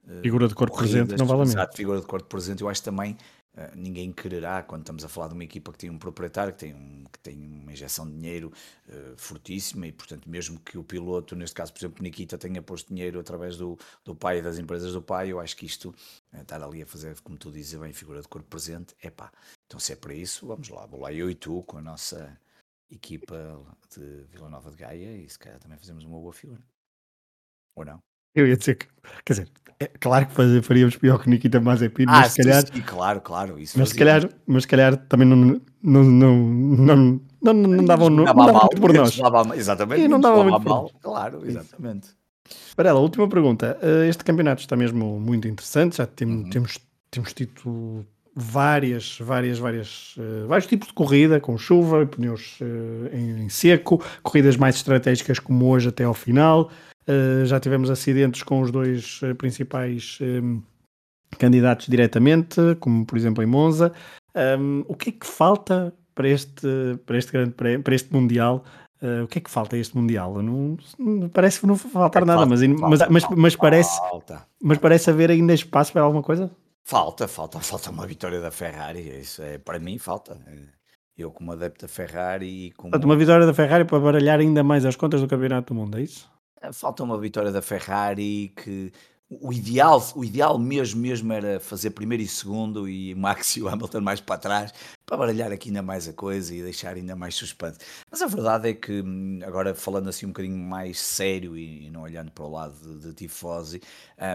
Uh, 0.04 0.22
figura 0.22 0.46
de 0.46 0.54
corpo 0.54 0.76
presente, 0.76 1.16
não 1.16 1.26
vale 1.26 1.42
a 1.42 1.44
mesmo. 1.44 1.72
Figura 1.74 2.00
de 2.00 2.06
corpo 2.06 2.28
presente, 2.28 2.62
eu 2.62 2.68
acho 2.68 2.82
também 2.82 3.16
Uh, 3.54 3.76
ninguém 3.76 4.10
quererá, 4.10 4.62
quando 4.62 4.80
estamos 4.80 5.04
a 5.04 5.08
falar 5.08 5.28
de 5.28 5.34
uma 5.34 5.44
equipa 5.44 5.70
que 5.72 5.78
tem 5.78 5.90
um 5.90 5.98
proprietário, 5.98 6.54
que 6.54 6.58
tem, 6.60 6.74
um, 6.74 7.04
que 7.04 7.18
tem 7.18 7.36
uma 7.36 7.70
injeção 7.70 8.06
de 8.06 8.14
dinheiro 8.14 8.50
uh, 8.88 9.16
fortíssima 9.18 9.86
e, 9.86 9.92
portanto, 9.92 10.26
mesmo 10.28 10.58
que 10.60 10.78
o 10.78 10.84
piloto, 10.84 11.36
neste 11.36 11.54
caso, 11.54 11.70
por 11.70 11.80
exemplo, 11.80 12.02
Nikita, 12.02 12.38
tenha 12.38 12.62
posto 12.62 12.88
dinheiro 12.88 13.20
através 13.20 13.58
do, 13.58 13.78
do 14.04 14.14
pai 14.14 14.38
e 14.38 14.42
das 14.42 14.58
empresas 14.58 14.94
do 14.94 15.02
pai, 15.02 15.30
eu 15.30 15.38
acho 15.38 15.54
que 15.54 15.66
isto, 15.66 15.90
uh, 16.32 16.40
estar 16.40 16.62
ali 16.62 16.82
a 16.82 16.86
fazer, 16.86 17.20
como 17.20 17.36
tu 17.36 17.52
dizes 17.52 17.78
bem, 17.78 17.92
figura 17.92 18.22
de 18.22 18.28
corpo 18.28 18.48
presente, 18.48 18.94
é 19.02 19.10
pá. 19.10 19.30
Então, 19.66 19.78
se 19.78 19.92
é 19.92 19.96
para 19.96 20.14
isso, 20.14 20.46
vamos 20.46 20.70
lá, 20.70 20.86
vou 20.86 21.00
lá 21.00 21.12
eu 21.12 21.30
e 21.30 21.34
tu 21.34 21.62
com 21.64 21.76
a 21.76 21.82
nossa 21.82 22.40
equipa 22.90 23.60
de 23.90 24.24
Vila 24.30 24.48
Nova 24.48 24.70
de 24.70 24.76
Gaia 24.76 25.16
e 25.16 25.28
se 25.28 25.38
calhar 25.38 25.58
também 25.58 25.78
fazemos 25.78 26.04
uma 26.04 26.18
boa 26.18 26.32
figura. 26.32 26.62
Ou 27.74 27.84
não? 27.84 28.11
Eu 28.34 28.46
ia 28.46 28.56
dizer 28.56 28.76
que, 28.76 28.86
quer 29.24 29.32
dizer, 29.34 29.48
é 29.80 29.90
claro 30.00 30.26
que 30.26 30.62
faríamos 30.62 30.96
pior 30.96 31.18
que 31.18 31.28
Nikita 31.28 31.60
Mazepin, 31.60 32.04
ah, 32.08 32.20
mas 32.20 32.32
se 32.32 32.42
calhar. 32.42 32.64
Sim, 32.66 32.80
claro, 32.82 33.20
claro. 33.20 33.58
Isso 33.58 33.78
mas 33.78 33.90
se 33.90 33.96
calhar, 33.96 34.28
mas 34.46 34.62
se 34.62 34.68
calhar 34.68 34.96
também 34.96 35.26
não, 35.26 35.36
não, 35.36 35.60
não, 35.82 36.34
não, 36.34 37.20
não, 37.42 37.52
não 37.54 37.84
davam 37.84 38.08
não, 38.08 38.24
não 38.24 38.34
dava 38.34 38.52
muito 38.52 38.80
por 38.80 38.92
nós. 38.92 39.18
Exatamente. 39.56 40.02
E 40.02 40.08
não 40.08 40.20
dava 40.20 40.44
muito 40.44 40.68
mal, 40.68 40.90
claro, 41.00 41.42
exatamente. 41.44 42.10
Para 42.76 42.90
ela, 42.90 43.00
última 43.00 43.28
pergunta. 43.28 43.78
Eh, 43.82 44.08
este 44.08 44.24
campeonato 44.24 44.60
está 44.60 44.76
mesmo 44.76 45.18
muito 45.18 45.48
interessante, 45.48 45.96
já 45.96 46.06
temos, 46.06 46.44
uhum. 46.44 46.50
temos, 46.50 46.78
temos 47.10 47.32
tido 47.32 48.06
várias, 48.34 49.18
várias, 49.20 49.58
várias, 49.58 50.14
uh, 50.16 50.46
vários 50.46 50.66
tipos 50.66 50.88
de 50.88 50.94
corrida, 50.94 51.38
com 51.38 51.56
chuva, 51.58 52.06
pneus 52.06 52.58
uh, 52.60 53.14
em, 53.14 53.44
em, 53.44 53.48
seco, 53.48 54.02
corridas 54.22 54.56
mais 54.56 54.76
estratégicas 54.76 55.38
como 55.38 55.68
hoje 55.68 55.88
até 55.88 56.04
ao 56.04 56.14
final. 56.14 56.70
Uh, 57.08 57.44
já 57.44 57.58
tivemos 57.58 57.90
acidentes 57.90 58.42
com 58.42 58.60
os 58.60 58.70
dois 58.70 59.20
uh, 59.22 59.34
principais 59.34 60.18
um, 60.20 60.58
eh, 61.32 61.36
candidatos 61.36 61.88
diretamente, 61.88 62.60
como 62.78 63.04
por 63.04 63.18
exemplo 63.18 63.42
em 63.42 63.46
Monza. 63.46 63.92
Um, 64.36 64.84
o 64.86 64.94
que 64.94 65.10
é 65.10 65.12
que 65.12 65.26
falta 65.26 65.92
para 66.14 66.28
este, 66.28 66.66
para 67.04 67.18
este, 67.18 67.32
grande, 67.32 67.54
para 67.54 67.94
este 67.94 68.12
Mundial? 68.12 68.64
Uh, 69.02 69.24
o 69.24 69.26
que 69.26 69.38
é 69.38 69.40
que 69.40 69.50
falta 69.50 69.74
a 69.74 69.78
este 69.80 69.96
Mundial? 69.96 70.40
Não, 70.40 70.76
não 70.96 71.28
parece 71.28 71.58
que 71.58 71.66
não 71.66 71.76
faltar 71.76 72.22
é 72.22 72.24
nada, 72.24 72.46
falta, 72.46 72.50
mas, 72.50 72.80
falta, 72.80 73.10
mas, 73.10 73.24
mas, 73.24 73.36
mas, 73.36 73.56
parece, 73.56 74.00
mas 74.62 74.78
parece 74.78 75.10
haver 75.10 75.30
ainda 75.32 75.52
espaço 75.52 75.92
para 75.92 76.02
alguma 76.02 76.22
coisa? 76.22 76.52
Falta, 76.84 77.26
falta, 77.26 77.58
falta 77.58 77.90
uma 77.90 78.06
vitória 78.06 78.40
da 78.40 78.52
Ferrari. 78.52 79.20
Isso 79.20 79.42
é, 79.42 79.58
para 79.58 79.80
mim 79.80 79.98
falta. 79.98 80.38
Eu, 81.18 81.30
como 81.30 81.52
adepto 81.52 81.82
da 81.82 81.88
Ferrari. 81.88 82.72
Como... 82.76 82.96
Uma 82.96 83.16
vitória 83.16 83.44
da 83.44 83.52
Ferrari 83.52 83.84
para 83.84 83.98
baralhar 83.98 84.38
ainda 84.38 84.62
mais 84.62 84.84
as 84.84 84.94
contas 84.94 85.20
do 85.20 85.26
Campeonato 85.26 85.74
do 85.74 85.80
Mundo, 85.80 85.98
é 85.98 86.02
isso? 86.02 86.31
Falta 86.72 87.02
uma 87.02 87.18
vitória 87.18 87.50
da 87.50 87.62
Ferrari 87.62 88.52
que 88.56 88.92
o 89.40 89.52
ideal, 89.52 90.02
o 90.14 90.24
ideal 90.24 90.58
mesmo, 90.58 91.00
mesmo 91.00 91.32
era 91.32 91.58
fazer 91.58 91.90
primeiro 91.90 92.22
e 92.22 92.28
segundo 92.28 92.88
e 92.88 93.14
Max 93.14 93.56
e 93.56 93.62
o 93.62 93.68
Hamilton 93.68 94.00
mais 94.00 94.20
para 94.20 94.38
trás 94.38 94.72
para 95.06 95.16
baralhar 95.16 95.52
aqui 95.52 95.68
ainda 95.68 95.82
mais 95.82 96.08
a 96.08 96.12
coisa 96.12 96.54
e 96.54 96.62
deixar 96.62 96.96
ainda 96.96 97.14
mais 97.14 97.34
suspense. 97.34 97.78
Mas 98.10 98.22
a 98.22 98.26
verdade 98.26 98.70
é 98.70 98.74
que, 98.74 99.02
hum, 99.02 99.40
agora 99.44 99.74
falando 99.74 100.08
assim 100.08 100.26
um 100.26 100.30
bocadinho 100.30 100.58
mais 100.58 100.98
sério 100.98 101.56
e, 101.56 101.90
não 101.90 102.02
olhando 102.02 102.30
para 102.30 102.44
o 102.44 102.50
lado 102.50 102.76
de, 102.76 103.08
de 103.08 103.14
Tifosi, 103.14 103.80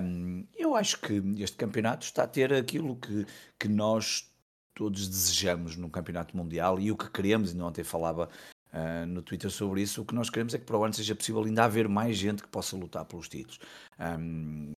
um, 0.04 0.46
eu 0.56 0.76
acho 0.76 1.00
que 1.00 1.22
este 1.38 1.58
campeonato 1.58 2.06
está 2.06 2.24
a 2.24 2.28
ter 2.28 2.54
aquilo 2.54 2.96
que, 2.96 3.26
que 3.60 3.68
nós 3.68 4.32
todos 4.76 5.08
desejamos 5.08 5.76
no 5.76 5.90
campeonato 5.90 6.38
mundial 6.38 6.80
e 6.80 6.92
o 6.92 6.98
que 6.98 7.10
queremos, 7.10 7.54
e 7.54 7.60
ontem 7.60 7.84
falava 7.84 8.30
uh, 8.78 9.06
no 9.08 9.22
Twitter 9.22 9.50
sobre 9.50 9.82
isso. 9.82 10.02
O 10.02 10.06
que 10.06 10.16
nós 10.16 10.30
queremos 10.30 10.54
é 10.54 10.58
que 10.58 10.66
para 10.66 10.78
o 10.78 10.84
ano 10.84 10.94
seja 10.94 11.16
possível 11.16 11.44
ainda 11.44 11.64
haver 11.64 11.88
mais 11.88 12.18
gente 12.18 12.44
que 12.44 12.50
possa 12.50 12.76
lutar 12.76 13.06
pelos 13.06 13.28
títulos. 13.28 13.60
Um, 14.00 14.72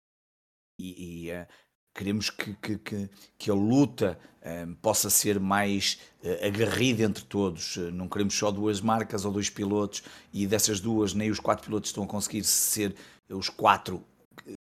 e, 0.81 1.27
e 1.27 1.33
uh, 1.33 1.47
queremos 1.95 2.31
que, 2.31 2.55
que, 2.55 2.79
que, 2.79 3.11
que, 3.37 3.51
a 3.51 3.55
luta 3.55 4.19
um, 4.67 4.75
possa 4.75 5.11
ser 5.11 5.41
mais 5.41 6.01
uh, 6.23 6.47
agarrida 6.47 7.03
entre 7.03 7.25
todos. 7.25 7.77
não 7.93 8.09
queremos 8.09 8.35
só 8.35 8.51
duas 8.51 8.81
marcas 8.81 9.25
ou 9.25 9.33
dois 9.33 9.51
pilotos 9.51 10.03
e 10.33 10.47
dessas 10.47 10.81
duas 10.81 11.15
nem 11.15 11.31
os 11.31 11.41
quatro 11.41 11.65
pilotos 11.65 11.91
estão 11.91 12.05
a 12.05 12.07
conseguir 12.07 12.45
ser 12.45 12.95
os 13.29 13.49
quatro 13.49 14.03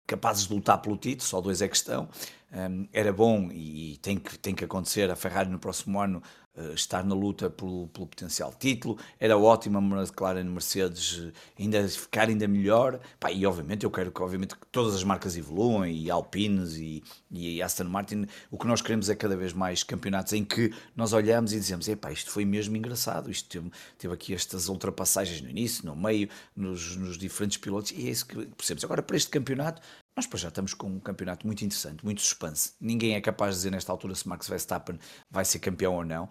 capazes 0.07 0.49
de 0.49 0.55
lutar 0.55 0.83
pelo 0.83 0.97
título, 0.97 1.23
só 1.23 1.41
dois 1.41 1.63
é 1.63 1.69
que 1.69 1.77
estão. 1.77 2.09
Um, 2.53 2.89
era 2.93 3.13
bom 3.13 3.49
e 3.53 3.97
tem 4.03 4.19
que, 4.19 4.37
tem 4.37 4.55
que 4.55 4.65
acontecer 4.65 5.09
a 5.09 5.15
Ferrari 5.15 5.49
no 5.49 5.59
próximo 5.59 6.01
ano 6.01 6.21
uh, 6.57 6.75
estar 6.75 7.05
na 7.05 7.15
luta 7.15 7.49
pelo, 7.49 7.87
pelo 7.89 8.07
potencial 8.09 8.53
título. 8.53 8.99
Era 9.21 9.39
ótimo 9.39 9.79
a 9.79 9.81
McLaren 9.81 10.45
Mercedes 10.45 11.19
uh, 11.19 11.33
ainda 11.57 11.87
ficar 11.89 12.29
ainda 12.29 12.49
melhor. 12.49 12.99
Pá, 13.21 13.31
e 13.31 13.47
obviamente 13.47 13.85
eu 13.85 13.91
quero 13.91 14.11
que, 14.11 14.21
obviamente, 14.21 14.57
que 14.57 14.67
todas 14.67 14.97
as 14.97 15.05
marcas 15.05 15.37
evoluam 15.37 15.87
e 15.87 16.11
Alpines 16.11 16.77
e, 16.77 17.05
e 17.31 17.63
Aston 17.63 17.85
Martin. 17.85 18.27
O 18.51 18.59
que 18.59 18.67
nós 18.67 18.83
queremos 18.83 19.09
é 19.09 19.15
cada 19.15 19.37
vez 19.37 19.53
mais 19.53 19.85
campeonatos 19.85 20.33
em 20.33 20.45
que 20.45 20.75
nós 20.97 21.13
olhamos 21.13 21.53
e 21.53 21.57
dizemos: 21.57 21.87
isto 21.87 22.31
foi 22.33 22.45
mesmo 22.45 22.77
engraçado. 22.77 23.31
Isto 23.31 23.49
teve, 23.49 23.71
teve 23.97 24.15
aqui 24.15 24.35
estas 24.35 24.69
ultrapassagens 24.69 25.41
no 25.41 25.49
início, 25.49 25.87
no 25.87 25.95
meio, 25.95 26.29
nos, 26.57 26.97
nos 26.97 27.17
diferentes 27.17 27.59
pilotos, 27.59 27.93
e 27.93 28.09
é 28.09 28.11
isso 28.11 28.27
que 28.27 28.35
percebemos. 28.47 28.85
Agora, 28.85 29.03
para 29.03 29.17
este 29.17 29.31
campeonato, 29.31 29.81
nós 30.21 30.27
depois 30.27 30.43
já 30.43 30.49
estamos 30.49 30.75
com 30.75 30.87
um 30.87 31.01
campeonato 31.01 31.47
muito 31.47 31.65
interessante, 31.65 32.05
muito 32.05 32.21
suspense. 32.21 32.75
Ninguém 32.79 33.15
é 33.15 33.23
capaz 33.23 33.55
de 33.55 33.61
dizer 33.61 33.71
nesta 33.71 33.91
altura 33.91 34.15
se 34.15 34.29
Max 34.29 34.47
Verstappen 34.47 34.99
vai 35.31 35.47
ser 35.47 35.61
campeão 35.61 35.95
ou 35.95 36.05
não. 36.05 36.29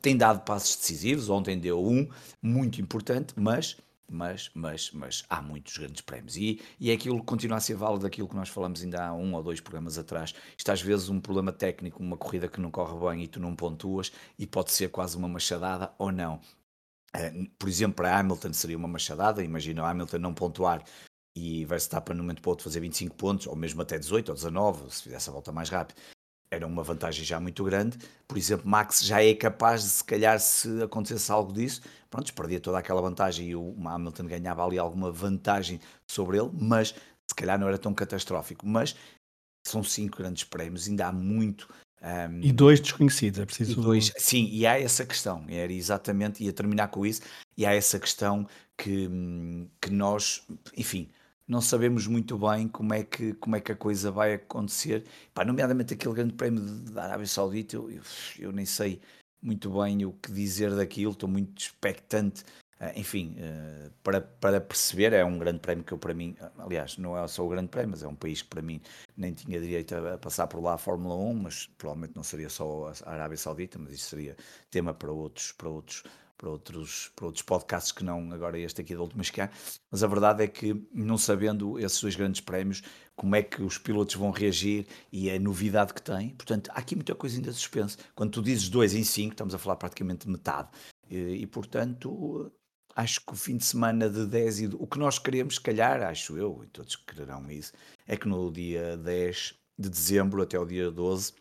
Tem 0.00 0.16
dado 0.16 0.40
passos 0.40 0.74
decisivos, 0.74 1.30
ontem 1.30 1.56
deu 1.56 1.80
um, 1.80 2.08
muito 2.42 2.80
importante, 2.80 3.32
mas 3.36 3.76
mas, 4.10 4.50
mas, 4.54 4.90
mas 4.90 5.24
há 5.30 5.40
muitos 5.40 5.78
grandes 5.78 6.00
prémios. 6.02 6.36
E, 6.36 6.60
e 6.80 6.90
é 6.90 6.94
aquilo 6.94 7.20
que 7.20 7.24
continua 7.24 7.58
a 7.58 7.60
ser 7.60 7.76
válido 7.76 8.02
daquilo 8.02 8.28
que 8.28 8.34
nós 8.34 8.48
falamos 8.48 8.82
ainda 8.82 9.06
há 9.06 9.14
um 9.14 9.34
ou 9.34 9.42
dois 9.42 9.60
programas 9.60 9.96
atrás. 9.96 10.34
Isto 10.58 10.72
às 10.72 10.82
vezes 10.82 11.08
um 11.08 11.20
problema 11.20 11.52
técnico, 11.52 12.02
uma 12.02 12.16
corrida 12.16 12.48
que 12.48 12.60
não 12.60 12.70
corre 12.72 12.98
bem 13.08 13.24
e 13.24 13.28
tu 13.28 13.38
não 13.40 13.54
pontuas, 13.54 14.12
e 14.36 14.46
pode 14.46 14.72
ser 14.72 14.88
quase 14.90 15.16
uma 15.16 15.28
machadada 15.28 15.94
ou 15.96 16.10
não. 16.10 16.40
Uh, 17.16 17.48
por 17.58 17.68
exemplo, 17.68 17.96
para 17.96 18.18
Hamilton 18.18 18.52
seria 18.52 18.76
uma 18.76 18.88
machadada, 18.88 19.42
imagina 19.44 19.82
o 19.82 19.86
Hamilton 19.86 20.18
não 20.18 20.34
pontuar 20.34 20.82
e 21.34 21.64
Verstappen 21.64 22.16
no 22.16 22.22
momento 22.22 22.42
para 22.42 22.50
outro 22.50 22.64
fazer 22.64 22.80
25 22.80 23.14
pontos, 23.14 23.46
ou 23.46 23.56
mesmo 23.56 23.80
até 23.82 23.98
18 23.98 24.28
ou 24.28 24.34
19, 24.34 24.94
se 24.94 25.02
fizesse 25.02 25.30
a 25.30 25.32
volta 25.32 25.50
mais 25.50 25.68
rápido, 25.68 25.96
era 26.50 26.66
uma 26.66 26.82
vantagem 26.82 27.24
já 27.24 27.40
muito 27.40 27.64
grande. 27.64 27.96
Por 28.28 28.36
exemplo, 28.36 28.68
Max 28.68 29.02
já 29.02 29.22
é 29.24 29.34
capaz 29.34 29.82
de, 29.82 29.88
se 29.88 30.04
calhar, 30.04 30.38
se 30.38 30.82
acontecesse 30.82 31.32
algo 31.32 31.52
disso, 31.52 31.80
pronto, 32.10 32.32
perdia 32.34 32.60
toda 32.60 32.78
aquela 32.78 33.00
vantagem 33.00 33.48
e 33.48 33.56
o 33.56 33.74
Hamilton 33.84 34.26
ganhava 34.26 34.64
ali 34.64 34.78
alguma 34.78 35.10
vantagem 35.10 35.80
sobre 36.06 36.38
ele, 36.38 36.50
mas 36.52 36.94
se 37.26 37.34
calhar 37.34 37.58
não 37.58 37.66
era 37.66 37.78
tão 37.78 37.94
catastrófico, 37.94 38.66
mas 38.66 38.94
são 39.66 39.82
cinco 39.82 40.18
grandes 40.18 40.44
prémios, 40.44 40.86
ainda 40.86 41.06
há 41.06 41.12
muito. 41.12 41.68
Um, 42.02 42.40
e 42.42 42.52
dois 42.52 42.80
desconhecidos, 42.80 43.40
é 43.40 43.46
preciso. 43.46 43.72
E 43.72 43.82
dois, 43.82 44.12
sim, 44.18 44.48
e 44.52 44.66
há 44.66 44.78
essa 44.78 45.06
questão, 45.06 45.46
era 45.48 45.72
exatamente, 45.72 46.44
ia 46.44 46.52
terminar 46.52 46.88
com 46.88 47.06
isso, 47.06 47.22
e 47.56 47.64
há 47.64 47.72
essa 47.72 47.98
questão 47.98 48.46
que, 48.76 49.08
que 49.80 49.90
nós, 49.90 50.42
enfim, 50.76 51.08
não 51.46 51.60
sabemos 51.60 52.06
muito 52.06 52.38
bem 52.38 52.68
como 52.68 52.94
é 52.94 53.02
que, 53.04 53.34
como 53.34 53.56
é 53.56 53.60
que 53.60 53.72
a 53.72 53.76
coisa 53.76 54.10
vai 54.10 54.34
acontecer. 54.34 55.04
Pá, 55.34 55.44
nomeadamente 55.44 55.94
aquele 55.94 56.14
grande 56.14 56.34
prémio 56.34 56.60
da 56.60 57.04
Arábia 57.04 57.26
Saudita, 57.26 57.76
eu, 57.76 57.90
eu, 57.90 58.02
eu 58.38 58.52
nem 58.52 58.66
sei 58.66 59.00
muito 59.42 59.70
bem 59.70 60.04
o 60.04 60.12
que 60.12 60.32
dizer 60.32 60.74
daquilo, 60.74 61.12
estou 61.12 61.28
muito 61.28 61.60
expectante 61.60 62.44
ah, 62.82 62.92
enfim, 62.96 63.36
ah, 63.38 63.90
para, 64.02 64.20
para 64.20 64.60
perceber, 64.60 65.12
é 65.12 65.24
um 65.24 65.38
grande 65.38 65.60
prémio 65.60 65.84
que 65.84 65.92
eu 65.92 65.98
para 65.98 66.12
mim, 66.12 66.36
aliás, 66.58 66.98
não 66.98 67.16
é 67.16 67.28
só 67.28 67.46
o 67.46 67.48
grande 67.48 67.68
prémio, 67.68 67.90
mas 67.92 68.02
é 68.02 68.08
um 68.08 68.14
país 68.16 68.42
que 68.42 68.48
para 68.48 68.60
mim 68.60 68.80
nem 69.16 69.32
tinha 69.32 69.60
direito 69.60 69.94
a 69.94 70.18
passar 70.18 70.48
por 70.48 70.60
lá 70.60 70.74
a 70.74 70.78
Fórmula 70.78 71.14
1, 71.14 71.34
mas 71.34 71.66
provavelmente 71.78 72.16
não 72.16 72.24
seria 72.24 72.48
só 72.50 72.92
a 73.06 73.12
Arábia 73.12 73.36
Saudita, 73.36 73.78
mas 73.78 73.92
isso 73.92 74.08
seria 74.08 74.36
tema 74.68 74.92
para 74.92 75.12
outros, 75.12 75.52
para 75.52 75.68
outros, 75.68 76.02
para 76.42 76.50
outros, 76.50 77.12
para 77.14 77.26
outros 77.26 77.44
podcasts 77.44 77.92
que 77.92 78.02
não 78.02 78.32
agora 78.32 78.58
este 78.58 78.80
aqui 78.80 78.96
da 78.96 79.00
última 79.00 79.22
esquiar. 79.22 79.52
Mas 79.88 80.02
a 80.02 80.08
verdade 80.08 80.42
é 80.42 80.48
que, 80.48 80.74
não 80.92 81.16
sabendo 81.16 81.78
esses 81.78 82.00
dois 82.00 82.16
grandes 82.16 82.40
prémios, 82.40 82.82
como 83.14 83.36
é 83.36 83.44
que 83.44 83.62
os 83.62 83.78
pilotos 83.78 84.16
vão 84.16 84.32
reagir 84.32 84.88
e 85.12 85.30
a 85.30 85.38
novidade 85.38 85.94
que 85.94 86.02
tem, 86.02 86.30
portanto, 86.30 86.68
há 86.72 86.80
aqui 86.80 86.96
muita 86.96 87.14
coisa 87.14 87.36
ainda 87.36 87.52
suspense. 87.52 87.96
Quando 88.16 88.32
tu 88.32 88.42
dizes 88.42 88.68
dois 88.68 88.92
em 88.92 89.04
cinco, 89.04 89.34
estamos 89.34 89.54
a 89.54 89.58
falar 89.58 89.76
praticamente 89.76 90.28
metade. 90.28 90.68
E, 91.08 91.42
e, 91.42 91.46
portanto, 91.46 92.50
acho 92.96 93.24
que 93.24 93.32
o 93.32 93.36
fim 93.36 93.56
de 93.56 93.64
semana 93.64 94.10
de 94.10 94.26
10 94.26 94.60
e 94.60 94.66
o 94.66 94.86
que 94.86 94.98
nós 94.98 95.20
queremos, 95.20 95.54
se 95.54 95.60
calhar, 95.60 96.02
acho 96.02 96.36
eu, 96.36 96.62
e 96.64 96.66
todos 96.66 96.96
quererão 96.96 97.48
isso, 97.52 97.72
é 98.04 98.16
que 98.16 98.26
no 98.26 98.50
dia 98.50 98.96
10 98.96 99.54
de 99.78 99.88
dezembro 99.88 100.42
até 100.42 100.58
o 100.58 100.66
dia 100.66 100.90
12 100.90 101.34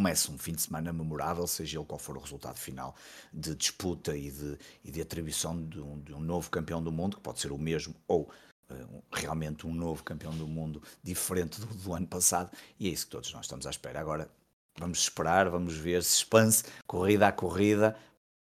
comece 0.00 0.30
um 0.30 0.38
fim 0.38 0.54
de 0.54 0.62
semana 0.62 0.94
memorável, 0.94 1.46
seja 1.46 1.78
ele 1.78 1.84
qual 1.84 1.98
for 1.98 2.16
o 2.16 2.20
resultado 2.20 2.56
final 2.56 2.96
de 3.30 3.54
disputa 3.54 4.16
e 4.16 4.30
de, 4.30 4.58
e 4.82 4.90
de 4.90 5.02
atribuição 5.02 5.62
de 5.62 5.78
um, 5.78 6.00
de 6.00 6.14
um 6.14 6.20
novo 6.20 6.48
campeão 6.48 6.82
do 6.82 6.90
mundo, 6.90 7.18
que 7.18 7.22
pode 7.22 7.38
ser 7.38 7.52
o 7.52 7.58
mesmo 7.58 7.94
ou 8.08 8.30
uh, 8.70 9.04
realmente 9.12 9.66
um 9.66 9.74
novo 9.74 10.02
campeão 10.02 10.34
do 10.34 10.48
mundo 10.48 10.82
diferente 11.02 11.60
do, 11.60 11.66
do 11.66 11.92
ano 11.92 12.06
passado, 12.06 12.50
e 12.78 12.88
é 12.88 12.90
isso 12.90 13.04
que 13.04 13.10
todos 13.10 13.30
nós 13.34 13.44
estamos 13.44 13.66
à 13.66 13.70
espera. 13.70 14.00
Agora 14.00 14.30
vamos 14.78 15.00
esperar, 15.00 15.50
vamos 15.50 15.76
ver 15.76 16.02
suspense, 16.02 16.64
corrida 16.86 17.28
a 17.28 17.32
corrida, 17.32 17.94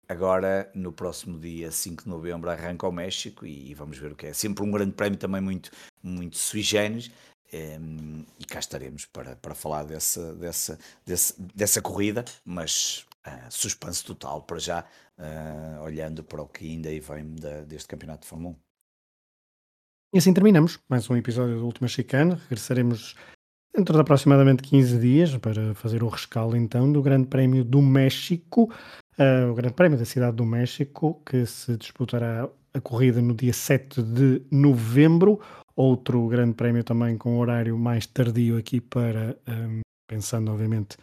Agora, 0.09 0.71
no 0.75 0.90
próximo 0.90 1.38
dia 1.38 1.71
5 1.71 2.05
de 2.05 2.09
novembro, 2.09 2.49
arranca 2.49 2.88
o 2.88 2.90
México 2.90 3.44
e, 3.44 3.71
e 3.71 3.75
vamos 3.75 3.99
ver 3.99 4.11
o 4.11 4.16
que 4.16 4.25
é. 4.25 4.33
Sempre 4.33 4.64
um 4.64 4.71
grande 4.71 4.92
prémio 4.92 5.18
também 5.18 5.42
muito, 5.42 5.71
muito 6.03 6.38
sui 6.38 6.62
generis. 6.62 7.11
Um, 7.52 7.56
ehm, 7.56 8.26
e 8.38 8.44
cá 8.44 8.58
estaremos 8.58 9.06
para, 9.06 9.37
para 9.37 9.54
falar 9.54 9.84
dessa, 9.84 10.34
dessa, 10.34 10.78
dessa, 11.04 11.34
dessa 11.54 11.82
corrida, 11.82 12.24
mas 12.44 13.06
uh, 13.26 13.50
suspense 13.50 14.04
total 14.04 14.42
para 14.42 14.58
já, 14.58 14.84
uh, 15.18 15.82
olhando 15.82 16.22
para 16.22 16.42
o 16.42 16.48
que 16.48 16.66
ainda 16.66 16.88
vem 16.88 17.34
da, 17.34 17.62
deste 17.62 17.88
campeonato 17.88 18.22
de 18.22 18.28
Fórmula 18.28 18.54
1. 18.54 18.58
E 20.14 20.18
assim 20.18 20.32
terminamos 20.32 20.78
mais 20.88 21.08
um 21.08 21.16
episódio 21.16 21.58
do 21.58 21.66
Última 21.66 21.88
Chicane. 21.88 22.34
Regressaremos 22.34 23.14
dentro 23.74 23.94
de 23.94 24.00
aproximadamente 24.00 24.62
15 24.62 24.98
dias 24.98 25.37
para 25.37 25.74
fazer 25.74 26.02
o 26.02 26.08
rescaldo 26.08 26.56
então 26.56 26.90
do 26.90 27.02
Grande 27.02 27.28
Prémio 27.28 27.64
do 27.64 27.82
México 27.82 28.72
uh, 29.18 29.50
o 29.50 29.54
Grande 29.54 29.74
Prémio 29.74 29.98
da 29.98 30.04
Cidade 30.04 30.37
do 30.37 30.44
México, 30.44 31.20
que 31.26 31.44
se 31.44 31.76
disputará 31.76 32.48
a 32.78 32.80
corrida 32.80 33.20
no 33.20 33.34
dia 33.34 33.52
7 33.52 34.02
de 34.02 34.42
novembro. 34.50 35.40
Outro 35.76 36.26
Grande 36.28 36.54
Prémio 36.54 36.82
também 36.82 37.16
com 37.16 37.38
horário 37.38 37.76
mais 37.78 38.06
tardio 38.06 38.56
aqui 38.56 38.80
para, 38.80 39.36
um, 39.46 39.80
pensando 40.08 40.50
obviamente 40.50 40.96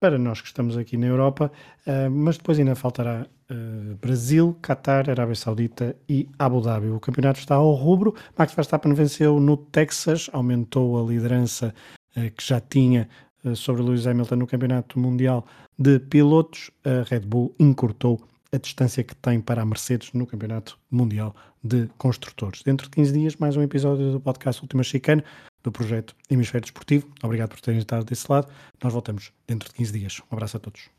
para 0.00 0.18
nós 0.18 0.40
que 0.40 0.48
estamos 0.48 0.76
aqui 0.76 0.96
na 0.96 1.06
Europa, 1.06 1.50
uh, 1.86 2.10
mas 2.10 2.36
depois 2.36 2.58
ainda 2.58 2.74
faltará 2.74 3.24
uh, 3.50 3.96
Brasil, 3.96 4.56
Qatar, 4.60 5.08
Arábia 5.08 5.34
Saudita 5.36 5.96
e 6.08 6.28
Abu 6.38 6.60
Dhabi. 6.60 6.88
O 6.88 6.98
campeonato 6.98 7.38
está 7.38 7.54
ao 7.54 7.72
rubro. 7.72 8.14
Max 8.36 8.52
Verstappen 8.52 8.92
venceu 8.94 9.38
no 9.38 9.56
Texas, 9.56 10.28
aumentou 10.32 11.00
a 11.00 11.08
liderança 11.08 11.72
uh, 12.16 12.30
que 12.32 12.44
já 12.44 12.60
tinha 12.60 13.08
sobre 13.56 13.82
Lewis 13.82 14.06
Hamilton 14.06 14.36
no 14.36 14.46
Campeonato 14.46 15.00
Mundial 15.00 15.44
de 15.76 15.98
Pilotos, 15.98 16.70
a 16.84 17.02
Red 17.02 17.26
Bull 17.26 17.52
encurtou 17.58 18.20
a 18.52 18.58
distância 18.58 19.02
que 19.02 19.14
tem 19.16 19.40
para 19.40 19.62
a 19.62 19.64
Mercedes 19.64 20.12
no 20.12 20.26
Campeonato 20.26 20.78
Mundial 20.90 21.34
de 21.64 21.88
Construtores. 21.96 22.62
Dentro 22.62 22.86
de 22.86 22.90
15 22.90 23.12
dias, 23.12 23.36
mais 23.36 23.56
um 23.56 23.62
episódio 23.62 24.12
do 24.12 24.20
podcast 24.20 24.60
Última 24.60 24.82
Chicane, 24.82 25.24
do 25.62 25.72
projeto 25.72 26.14
Hemisfério 26.28 26.62
Desportivo. 26.62 27.08
Obrigado 27.22 27.48
por 27.50 27.60
terem 27.60 27.80
estado 27.80 28.04
desse 28.04 28.30
lado. 28.30 28.48
Nós 28.82 28.92
voltamos 28.92 29.32
dentro 29.46 29.68
de 29.70 29.74
15 29.76 29.98
dias. 29.98 30.20
Um 30.30 30.34
abraço 30.34 30.58
a 30.58 30.60
todos. 30.60 30.90